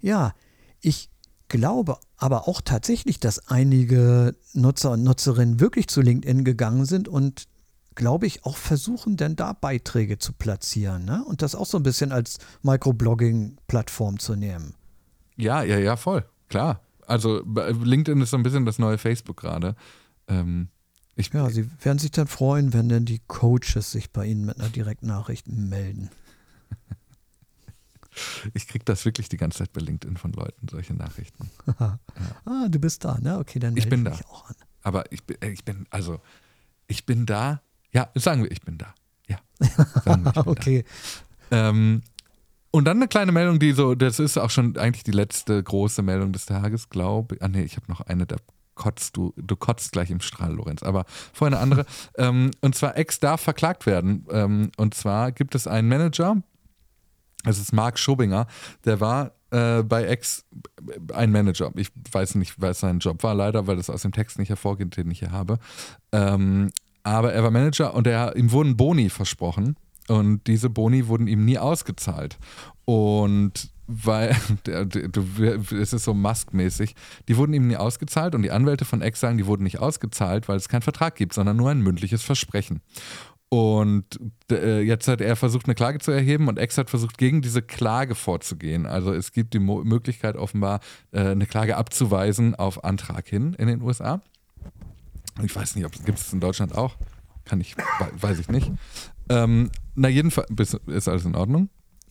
[0.00, 0.34] Ja,
[0.80, 1.11] ich
[1.52, 7.46] glaube aber auch tatsächlich, dass einige Nutzer und Nutzerinnen wirklich zu LinkedIn gegangen sind und
[7.94, 11.22] glaube ich, auch versuchen, denn da Beiträge zu platzieren ne?
[11.26, 14.74] und das auch so ein bisschen als Microblogging-Plattform zu nehmen.
[15.36, 16.80] Ja, ja, ja, voll, klar.
[17.06, 19.76] Also LinkedIn ist so ein bisschen das neue Facebook gerade.
[20.28, 20.68] Ähm,
[21.16, 24.70] ja, sie werden sich dann freuen, wenn dann die Coaches sich bei Ihnen mit einer
[24.70, 26.08] Direktnachricht melden.
[28.54, 31.50] Ich kriege das wirklich die ganze Zeit bei LinkedIn von Leuten, solche Nachrichten.
[31.78, 31.98] ah,
[32.68, 33.38] du bist da, ne?
[33.38, 34.16] Okay, dann Ich bin melde da.
[34.16, 34.56] mich auch an.
[34.82, 36.20] Aber ich bin, äh, ich bin, also,
[36.86, 37.62] ich bin da.
[37.92, 38.94] Ja, sagen wir, ich bin da.
[39.28, 39.38] Ja.
[39.58, 40.84] Wir, bin Okay.
[41.50, 41.68] da.
[41.70, 42.02] Ähm,
[42.70, 46.00] und dann eine kleine Meldung, die so, das ist auch schon eigentlich die letzte große
[46.02, 47.42] Meldung des Tages, glaube ich.
[47.42, 48.36] Ah, nee, ich habe noch eine, da
[48.74, 50.82] kotzt du, du kotzt gleich im Strahl, Lorenz.
[50.82, 51.04] Aber
[51.34, 51.86] vorher eine andere.
[52.16, 54.26] ähm, und zwar, Ex darf verklagt werden.
[54.30, 56.42] Ähm, und zwar gibt es einen Manager,
[57.44, 58.46] das ist Marc Schobinger,
[58.84, 60.44] der war äh, bei Ex
[61.12, 61.70] ein Manager.
[61.76, 64.96] Ich weiß nicht, was sein Job war, leider, weil das aus dem Text nicht hervorgeht,
[64.96, 65.58] den ich hier habe.
[66.12, 66.70] Ähm,
[67.02, 69.76] aber er war Manager und er, ihm wurden Boni versprochen.
[70.08, 72.38] Und diese Boni wurden ihm nie ausgezahlt.
[72.84, 74.36] Und weil,
[74.66, 76.94] es ist so Musk-mäßig,
[77.28, 80.48] die wurden ihm nie ausgezahlt und die Anwälte von Ex sagen, die wurden nicht ausgezahlt,
[80.48, 82.80] weil es keinen Vertrag gibt, sondern nur ein mündliches Versprechen.
[83.52, 84.18] Und
[84.50, 87.60] äh, jetzt hat er versucht, eine Klage zu erheben und Ex hat versucht, gegen diese
[87.60, 88.86] Klage vorzugehen.
[88.86, 90.80] Also es gibt die Mo Möglichkeit offenbar,
[91.10, 94.22] äh, eine Klage abzuweisen auf Antrag hin in den USA.
[95.42, 96.96] Ich weiß nicht, ob es gibt es in Deutschland auch.
[97.44, 97.84] Kann ich, we-
[98.22, 98.72] weiß ich nicht.
[99.28, 100.48] Ähm, na, jedenfalls
[100.86, 101.68] ist alles in Ordnung.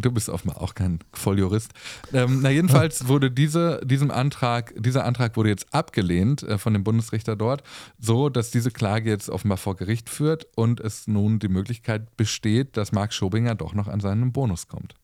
[0.00, 1.72] Du bist offenbar auch kein Volljurist.
[2.12, 6.84] Ähm, na, jedenfalls wurde diese, diesem Antrag, dieser Antrag wurde jetzt abgelehnt äh, von dem
[6.84, 7.62] Bundesrichter dort,
[7.98, 12.76] so dass diese Klage jetzt offenbar vor Gericht führt und es nun die Möglichkeit besteht,
[12.76, 14.94] dass Marc Schobinger doch noch an seinen Bonus kommt.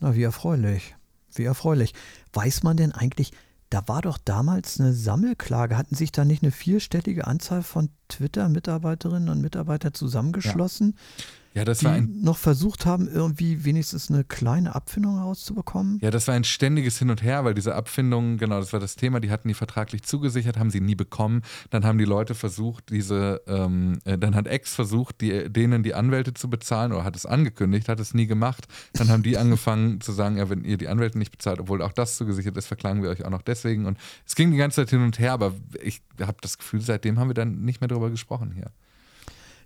[0.00, 0.96] Na, wie erfreulich.
[1.34, 1.94] Wie erfreulich.
[2.32, 3.32] Weiß man denn eigentlich,
[3.70, 5.76] da war doch damals eine Sammelklage.
[5.76, 11.24] Hatten sich da nicht eine vierstellige Anzahl von Twitter-Mitarbeiterinnen und Mitarbeitern zusammengeschlossen, Ja,
[11.64, 15.98] das die war ein noch versucht haben, irgendwie wenigstens eine kleine Abfindung rauszubekommen?
[16.00, 18.94] Ja, das war ein ständiges Hin und Her, weil diese Abfindungen, genau, das war das
[18.94, 21.42] Thema, die hatten die vertraglich zugesichert, haben sie nie bekommen.
[21.70, 25.94] Dann haben die Leute versucht, diese, ähm, äh, dann hat Ex versucht, die, denen die
[25.94, 28.68] Anwälte zu bezahlen oder hat es angekündigt, hat es nie gemacht.
[28.92, 31.92] Dann haben die angefangen zu sagen, ja, wenn ihr die Anwälte nicht bezahlt, obwohl auch
[31.92, 33.86] das zugesichert ist, verklagen wir euch auch noch deswegen.
[33.86, 37.18] Und es ging die ganze Zeit hin und her, aber ich habe das Gefühl, seitdem
[37.18, 38.70] haben wir dann nicht mehr darüber gesprochen hier.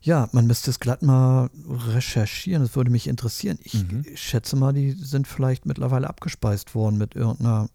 [0.04, 2.62] Ja, man müsste es glatt mal recherchieren.
[2.62, 3.58] Das würde mich interessieren.
[3.62, 4.04] Ich Mhm.
[4.14, 7.70] schätze mal, die sind vielleicht mittlerweile abgespeist worden mit irgendeiner,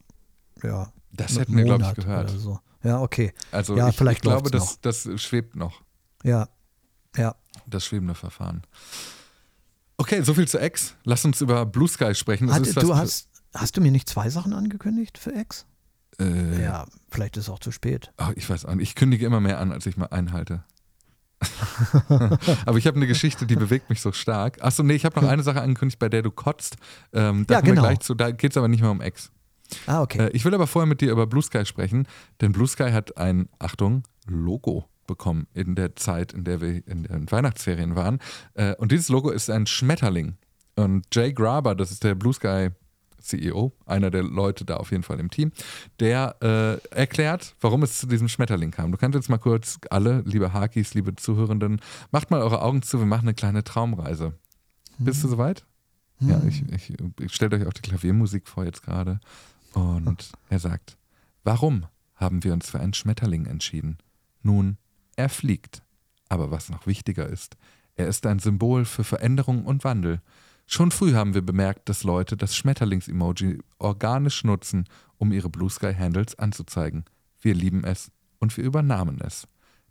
[0.61, 2.29] ja, Das hätten wir, glaube ich, gehört.
[2.29, 2.59] So.
[2.83, 3.33] Ja, okay.
[3.51, 5.81] Also Ja, ich, vielleicht ich glaube, das, das schwebt noch.
[6.23, 6.47] Ja,
[7.17, 7.33] ja.
[7.65, 8.61] Das schwebende Verfahren.
[9.97, 10.93] Okay, soviel zu Ex.
[11.03, 12.53] Lass uns über Blue Sky sprechen.
[12.53, 15.65] Hat, du hast, hast du mir nicht zwei Sachen angekündigt für Ex?
[16.19, 18.11] Äh, Ja, vielleicht ist es auch zu spät.
[18.17, 18.89] ach, ich weiß auch nicht.
[18.89, 20.63] Ich kündige immer mehr an, als ich mal einhalte.
[22.65, 24.61] Aber ich habe eine Geschichte, die bewegt mich so stark.
[24.61, 26.77] Achso, nee, ich habe noch eine Sache angekündigt, bei der du kotzt.
[27.13, 27.81] Ähm, da Ja, genau.
[27.81, 28.13] wir gleich zu.
[28.13, 29.31] Da geht es aber nicht mehr um Ex.
[29.85, 30.27] Ah, okay.
[30.27, 32.07] Äh, ich will aber vorher mit dir über Blue Sky sprechen,
[32.41, 37.03] denn Blue Sky hat ein, Achtung, Logo bekommen in der Zeit, in der wir in
[37.03, 38.19] den Weihnachtsferien waren.
[38.53, 40.37] Äh, und dieses Logo ist ein Schmetterling.
[40.75, 42.69] Und Jay Graber, das ist der Blue Sky
[43.21, 45.51] CEO, einer der Leute da auf jeden Fall im Team,
[45.99, 48.91] der äh, erklärt, warum es zu diesem Schmetterling kam.
[48.91, 52.99] Du kannst jetzt mal kurz alle, liebe Hakis, liebe Zuhörenden, macht mal eure Augen zu,
[52.99, 54.33] wir machen eine kleine Traumreise.
[54.97, 55.65] Bist du soweit?
[56.19, 59.19] Ja, ich, ich, ich stellt euch auch die Klaviermusik vor jetzt gerade.
[59.73, 60.97] Und er sagt,
[61.43, 63.97] warum haben wir uns für einen Schmetterling entschieden?
[64.43, 64.77] Nun,
[65.15, 65.83] er fliegt.
[66.27, 67.57] Aber was noch wichtiger ist,
[67.95, 70.21] er ist ein Symbol für Veränderung und Wandel.
[70.71, 74.85] Schon früh haben wir bemerkt, dass Leute das Schmetterlings-Emoji organisch nutzen,
[75.17, 77.05] um ihre Blue Sky Handles anzuzeigen.
[77.41, 79.47] Wir lieben es und wir übernahmen es.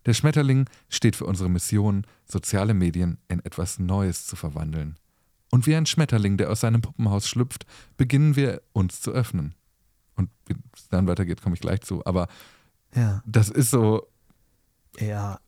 [0.06, 5.00] Der Schmetterling steht für unsere Mission, soziale Medien in etwas Neues zu verwandeln.
[5.50, 7.66] Und wie ein Schmetterling, der aus seinem Puppenhaus schlüpft,
[7.96, 9.56] beginnen wir uns zu öffnen.
[10.14, 12.06] Und wie es dann weitergeht, komme ich gleich zu.
[12.06, 12.28] Aber
[12.94, 14.06] ja, das ist so,
[15.00, 15.40] ja.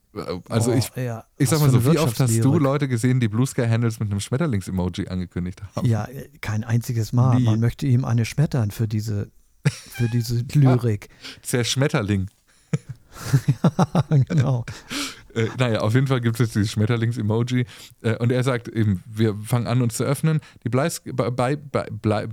[0.49, 1.25] Also Oh, ich, ja.
[1.37, 2.59] ich sag mal so, wie oft hast du.
[2.59, 5.87] Leute gesehen, die Blue Sky Handles mit einem Schmetterlings-Emoji angekündigt haben?
[5.87, 7.37] Ja, äh, kein einziges Mal.
[7.37, 7.45] Nie.
[7.45, 9.31] Man möchte ihm eine schmettern für diese,
[9.67, 11.09] für diese Lyrik.
[11.51, 12.29] Der Schmetterling.
[14.27, 14.65] genau.
[15.33, 17.65] Äh, naja, auf jeden Fall gibt es jetzt dieses Schmetterlings-Emoji.
[18.01, 20.41] Äh, und er sagt eben, wir fangen an, uns zu öffnen.
[20.65, 22.27] Die, Bleis, bei, bei, bei,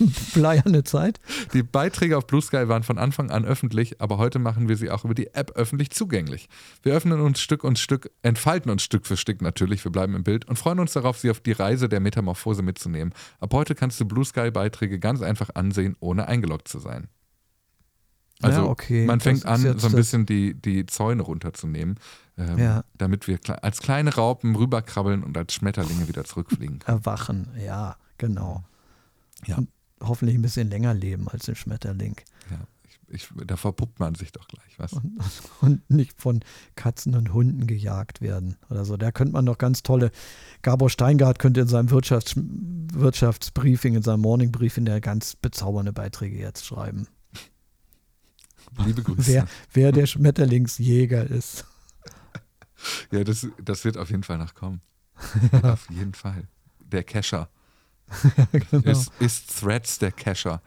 [0.34, 1.20] Bleierne Zeit.
[1.52, 4.90] die Beiträge auf Blue Sky waren von Anfang an öffentlich, aber heute machen wir sie
[4.90, 6.48] auch über die App öffentlich zugänglich.
[6.82, 10.24] Wir öffnen uns Stück und Stück, entfalten uns Stück für Stück natürlich, wir bleiben im
[10.24, 13.12] Bild und freuen uns darauf, sie auf die Reise der Metamorphose mitzunehmen.
[13.40, 17.08] Ab heute kannst du Blue Sky-Beiträge ganz einfach ansehen, ohne eingeloggt zu sein.
[18.42, 19.06] Also Ja, okay.
[19.06, 21.98] man fängt an, so ein bisschen die, die Zäune runterzunehmen,
[22.36, 22.84] ähm, Ja.
[22.98, 26.80] damit wir als kleine Raupen rüberkrabbeln und als Schmetterlinge wieder zurückfliegen.
[26.84, 28.62] Erwachen, ja, genau.
[29.44, 29.58] Ja.
[29.58, 29.68] Und
[30.00, 32.16] hoffentlich ein bisschen länger leben als ein Schmetterling.
[32.50, 34.92] Ja, ich, ich, da verpuppt man sich doch gleich, was?
[34.92, 35.20] Und,
[35.60, 36.40] und, nicht von
[36.74, 38.96] Katzen und Hunden gejagt werden oder so.
[38.96, 40.10] Da könnte man noch ganz tolle,
[40.62, 46.38] Gabor Steingart könnte in seinem Wirtschafts, Wirtschaftsbriefing, in seinem Morning Briefing der ganz bezaubernde Beiträge
[46.38, 47.08] jetzt schreiben.
[48.84, 49.26] Liebe Grüße.
[49.26, 51.64] Wer, wer der Schmetterlingsjäger ist.
[53.10, 54.80] Ja, das, das wird auf jeden Fall noch kommen.
[55.62, 56.48] auf jeden Fall.
[56.80, 57.48] Der Kescher.
[58.52, 58.90] genau.
[58.90, 60.62] ist, ist Threads der Cacher.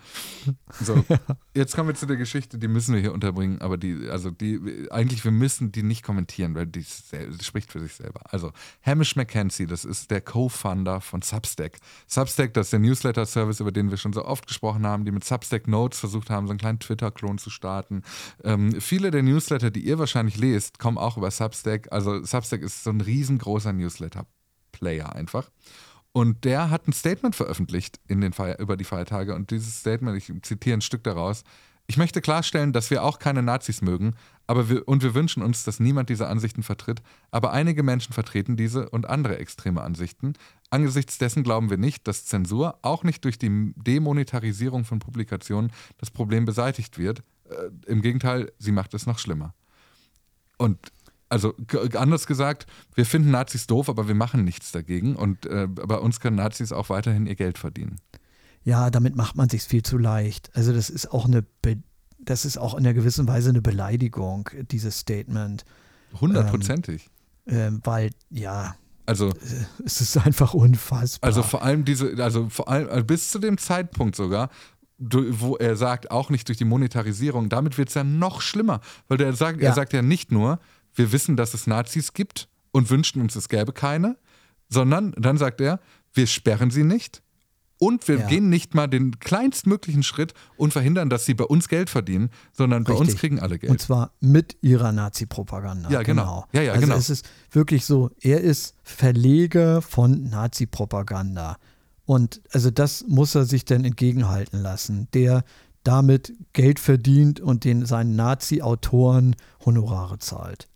[0.81, 1.05] So,
[1.53, 4.87] jetzt kommen wir zu der Geschichte, die müssen wir hier unterbringen, aber die, also die,
[4.91, 8.21] eigentlich, wir müssen die nicht kommentieren, weil die, die spricht für sich selber.
[8.25, 8.51] Also,
[8.85, 11.79] Hamish McKenzie, das ist der Co-Founder von Substack.
[12.07, 15.23] Substack, das ist der Newsletter-Service, über den wir schon so oft gesprochen haben, die mit
[15.23, 18.03] Substack Notes versucht haben, so einen kleinen Twitter-Klon zu starten.
[18.43, 21.87] Ähm, viele der Newsletter, die ihr wahrscheinlich lest, kommen auch über Substack.
[21.91, 25.49] Also, Substack ist so ein riesengroßer Newsletter-Player einfach.
[26.11, 29.35] Und der hat ein Statement veröffentlicht in den Feier über die Feiertage.
[29.35, 31.43] Und dieses Statement, ich zitiere ein Stück daraus.
[31.89, 34.13] Ich möchte klarstellen, dass wir auch keine Nazis mögen,
[34.45, 37.01] aber wir, und wir wünschen uns, dass niemand diese Ansichten vertritt.
[37.31, 40.33] Aber einige Menschen vertreten diese und andere extreme Ansichten.
[40.69, 46.11] Angesichts dessen glauben wir nicht, dass Zensur, auch nicht durch die Demonetarisierung von Publikationen, das
[46.11, 47.23] Problem beseitigt wird.
[47.49, 49.55] Äh, Im Gegenteil, sie macht es noch schlimmer.
[50.59, 50.77] Und
[51.29, 51.53] also
[51.95, 52.65] anders gesagt,
[52.95, 55.15] wir finden Nazis doof, aber wir machen nichts dagegen.
[55.15, 57.97] Und äh, bei uns können Nazis auch weiterhin ihr Geld verdienen.
[58.63, 60.49] Ja, damit macht man sich viel zu leicht.
[60.55, 61.77] Also das ist auch eine, Be
[62.21, 65.63] das ist auch in einer gewissen Weise eine Beleidigung, dieses Statement.
[66.19, 67.09] Hundertprozentig.
[67.47, 68.75] Ähm, äh, weil, ja,
[69.09, 69.33] also,
[69.83, 71.27] es ist einfach unfassbar.
[71.27, 74.49] Also vor allem diese, also vor allem also bis zu dem Zeitpunkt sogar,
[74.99, 78.81] wo er sagt, auch nicht durch die Monetarisierung, damit wird es ja noch schlimmer.
[79.07, 79.69] Weil der sagt, ja.
[79.69, 80.59] er sagt ja nicht nur,
[80.99, 84.17] wir wissen, dass es Nazis gibt und wünschten uns, es gäbe keine,
[84.67, 85.79] sondern dann sagt er,
[86.13, 87.23] wir sperren sie nicht
[87.79, 88.27] und wir ja.
[88.27, 92.83] gehen nicht mal den kleinstmöglichen Schritt und verhindern, dass sie bei uns Geld verdienen, sondern
[92.83, 92.95] Richtig.
[92.95, 93.71] bei uns kriegen alle Geld.
[93.71, 95.89] Und zwar mit ihrer Nazi-Propaganda.
[95.89, 96.23] Ja, genau.
[96.23, 96.45] genau.
[96.51, 96.97] Ja, ja, also genau.
[96.97, 101.57] es ist wirklich so, er ist Verleger von Nazi-Propaganda.
[102.05, 105.07] Und also das muss er sich dann entgegenhalten lassen.
[105.13, 105.43] Der
[105.83, 109.35] damit Geld verdient und den seinen Nazi-Autoren
[109.65, 110.68] Honorare zahlt.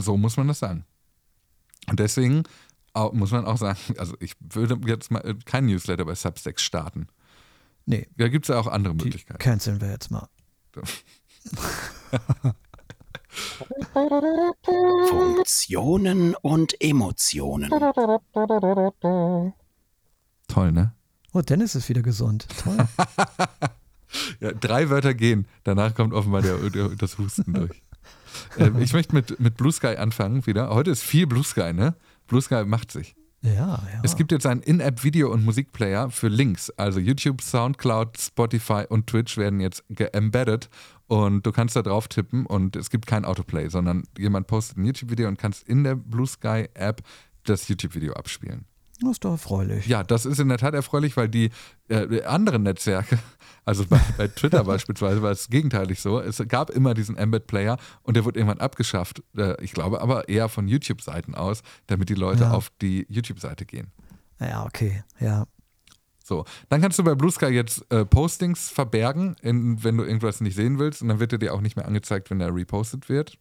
[0.00, 0.84] So muss man das sagen.
[1.88, 2.44] Und deswegen
[3.12, 7.06] muss man auch sagen, also ich würde jetzt mal kein Newsletter bei Substack starten.
[7.86, 8.08] Nee.
[8.16, 9.38] Da gibt es ja auch andere Möglichkeiten.
[9.38, 10.28] Canceln wir jetzt mal.
[15.08, 17.70] Funktionen und Emotionen.
[20.48, 20.94] Toll, ne?
[21.32, 22.46] Oh, Dennis ist wieder gesund.
[22.62, 22.76] Toll.
[24.40, 25.46] ja, drei Wörter gehen.
[25.64, 27.82] Danach kommt offenbar der, der, das Husten durch.
[28.58, 30.70] Ähm, ich möchte mit, mit Blue Sky anfangen wieder.
[30.70, 31.94] Heute ist viel Blue Sky, ne?
[32.26, 33.14] Blue Sky macht sich.
[33.42, 34.00] Ja, ja.
[34.02, 36.70] Es gibt jetzt einen In-App-Video- und Musikplayer für Links.
[36.70, 40.68] Also YouTube, Soundcloud, Spotify und Twitch werden jetzt embedded
[41.06, 44.84] und du kannst da drauf tippen und es gibt kein Autoplay, sondern jemand postet ein
[44.84, 47.02] YouTube-Video und kannst in der Blue Sky-App
[47.44, 48.66] das YouTube-Video abspielen.
[49.00, 49.86] Das ist doch erfreulich.
[49.86, 51.50] Ja, das ist in der Tat erfreulich, weil die
[51.88, 53.18] äh, anderen Netzwerke,
[53.64, 56.20] also bei, bei Twitter beispielsweise, war es gegenteilig so.
[56.20, 59.22] Es gab immer diesen Embed-Player und der wurde irgendwann abgeschafft.
[59.36, 62.50] Äh, ich glaube aber eher von YouTube-Seiten aus, damit die Leute ja.
[62.50, 63.92] auf die YouTube-Seite gehen.
[64.40, 65.46] Ja, okay, ja.
[66.24, 70.40] So, dann kannst du bei Blue Sky jetzt äh, Postings verbergen, in, wenn du irgendwas
[70.42, 73.08] nicht sehen willst, und dann wird er dir auch nicht mehr angezeigt, wenn er repostet
[73.08, 73.38] wird.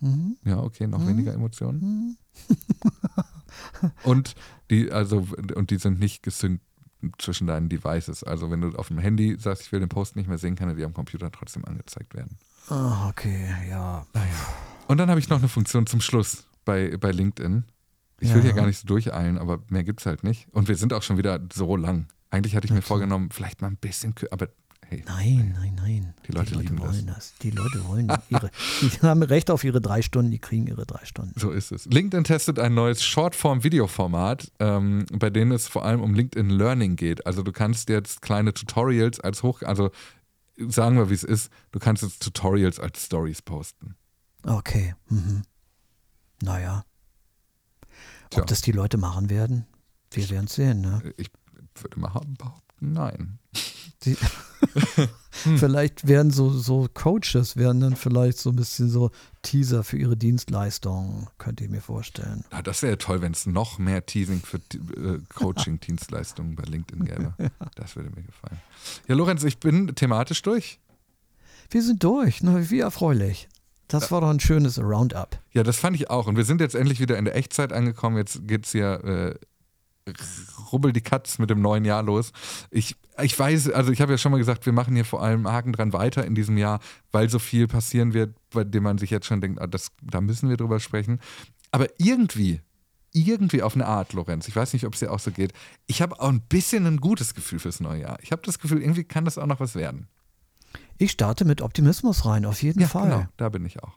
[0.00, 0.36] Mhm.
[0.44, 1.08] Ja, okay, noch mhm.
[1.08, 1.80] weniger Emotionen.
[1.80, 2.16] Mhm.
[4.04, 4.34] und
[4.70, 6.62] die, also, und die sind nicht gesynkt
[7.18, 8.24] zwischen deinen Devices.
[8.24, 10.68] Also wenn du auf dem Handy sagst, ich will den Post nicht mehr sehen, kann
[10.68, 12.38] er dir am Computer trotzdem angezeigt werden.
[12.68, 14.06] Ah, okay, ja.
[14.12, 14.26] Naja.
[14.88, 17.64] Und dann habe ich noch eine Funktion zum Schluss bei, bei LinkedIn.
[18.18, 18.44] Ich will ja.
[18.44, 20.48] hier gar nicht so durcheilen, aber mehr gibt es halt nicht.
[20.50, 22.06] Und wir sind auch schon wieder so lang.
[22.30, 24.48] Eigentlich hatte ich mir vorgenommen, vielleicht mal ein bisschen, aber
[24.88, 26.14] Hey, nein, nein, nein.
[26.28, 27.16] Die Leute, die Leute wollen das.
[27.16, 27.34] das.
[27.42, 28.50] Die Leute wollen ihre,
[28.82, 31.32] die haben Recht auf ihre drei Stunden, die kriegen ihre drei Stunden.
[31.38, 31.86] So ist es.
[31.86, 37.26] LinkedIn testet ein neues Shortform-Videoformat, ähm, bei dem es vor allem um LinkedIn Learning geht.
[37.26, 39.90] Also du kannst jetzt kleine Tutorials als hoch, also
[40.68, 43.96] sagen wir, wie es ist, du kannst jetzt Tutorials als Stories posten.
[44.44, 44.94] Okay.
[45.08, 45.42] Mhm.
[46.42, 46.84] Naja.
[48.26, 48.44] Ob Tja.
[48.44, 49.66] das die Leute machen werden,
[50.12, 50.80] wir werden es sehen.
[50.80, 51.14] Ne?
[51.16, 51.30] Ich
[51.80, 52.08] würde mal
[52.38, 53.38] behaupten, nein.
[54.06, 54.16] Die,
[55.30, 59.10] vielleicht werden so, so Coaches, werden dann vielleicht so ein bisschen so
[59.42, 62.44] Teaser für ihre Dienstleistungen, könnte ich mir vorstellen.
[62.52, 67.34] Ja, das wäre toll, wenn es noch mehr Teasing für äh, Coaching-Dienstleistungen bei LinkedIn gäbe.
[67.74, 68.60] Das würde mir gefallen.
[69.08, 70.78] Ja, Lorenz, ich bin thematisch durch.
[71.70, 73.48] Wir sind durch, na, wie erfreulich.
[73.88, 75.38] Das war doch ein schönes Roundup.
[75.52, 76.26] Ja, das fand ich auch.
[76.26, 78.16] Und wir sind jetzt endlich wieder in der Echtzeit angekommen.
[78.16, 79.34] Jetzt geht es ja äh,
[80.72, 82.32] rubbel die Katz mit dem neuen Jahr los.
[82.70, 85.48] Ich, ich weiß, also ich habe ja schon mal gesagt, wir machen hier vor allem
[85.48, 86.80] Haken dran weiter in diesem Jahr,
[87.12, 90.20] weil so viel passieren wird, bei dem man sich jetzt schon denkt, ah, das, da
[90.20, 91.20] müssen wir drüber sprechen.
[91.70, 92.60] Aber irgendwie,
[93.12, 95.52] irgendwie auf eine Art, Lorenz, ich weiß nicht, ob es dir auch so geht,
[95.86, 98.18] ich habe auch ein bisschen ein gutes Gefühl fürs neue Jahr.
[98.22, 100.08] Ich habe das Gefühl, irgendwie kann das auch noch was werden.
[100.98, 103.04] Ich starte mit Optimismus rein, auf jeden ja, Fall.
[103.10, 103.92] genau, da bin ich auch.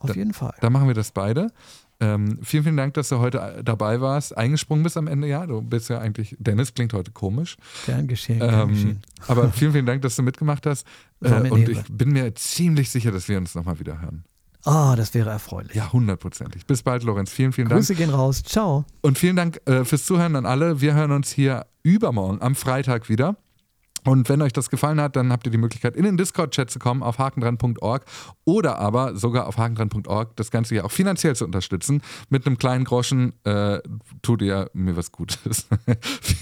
[0.00, 0.54] Auf Da- jeden Fall.
[0.60, 1.52] Da machen wir das beide.
[2.00, 5.26] Ähm, vielen, vielen Dank, dass du heute äh, dabei warst, eingesprungen bist am Ende.
[5.26, 7.56] Ja, du bist ja eigentlich, Dennis klingt heute komisch.
[7.86, 9.00] Gern geschehen, gern Ähm, geschehen.
[9.26, 10.86] aber vielen, vielen Dank, dass du mitgemacht hast.
[11.20, 14.22] Äh, und ich bin mir ziemlich sicher, dass wir uns nochmal wieder hören.
[14.62, 15.74] Ah, das wäre erfreulich.
[15.74, 16.64] Ja, hundertprozentig.
[16.64, 17.32] Bis bald, Lorenz.
[17.32, 17.80] Vielen, vielen Dank.
[17.80, 18.44] Grüße gehen raus.
[18.44, 18.84] Ciao.
[19.00, 20.80] Und vielen Dank äh, fürs Zuhören an alle.
[20.80, 23.36] Wir hören uns hier übermorgen am Freitag wieder.
[24.04, 26.78] Und wenn euch das gefallen hat, dann habt ihr die Möglichkeit, in den Discord-Chat zu
[26.78, 28.04] kommen auf hakendran.org
[28.44, 32.02] oder aber sogar auf hakendran.org das Ganze ja auch finanziell zu unterstützen.
[32.28, 33.80] Mit einem kleinen Groschen äh,
[34.22, 35.66] tut ihr mir was Gutes.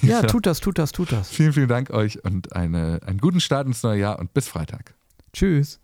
[0.02, 1.30] Ja, tut das, tut das, tut das.
[1.30, 4.94] vielen, vielen Dank euch und eine, einen guten Start ins neue Jahr und bis Freitag.
[5.32, 5.80] Tschüss.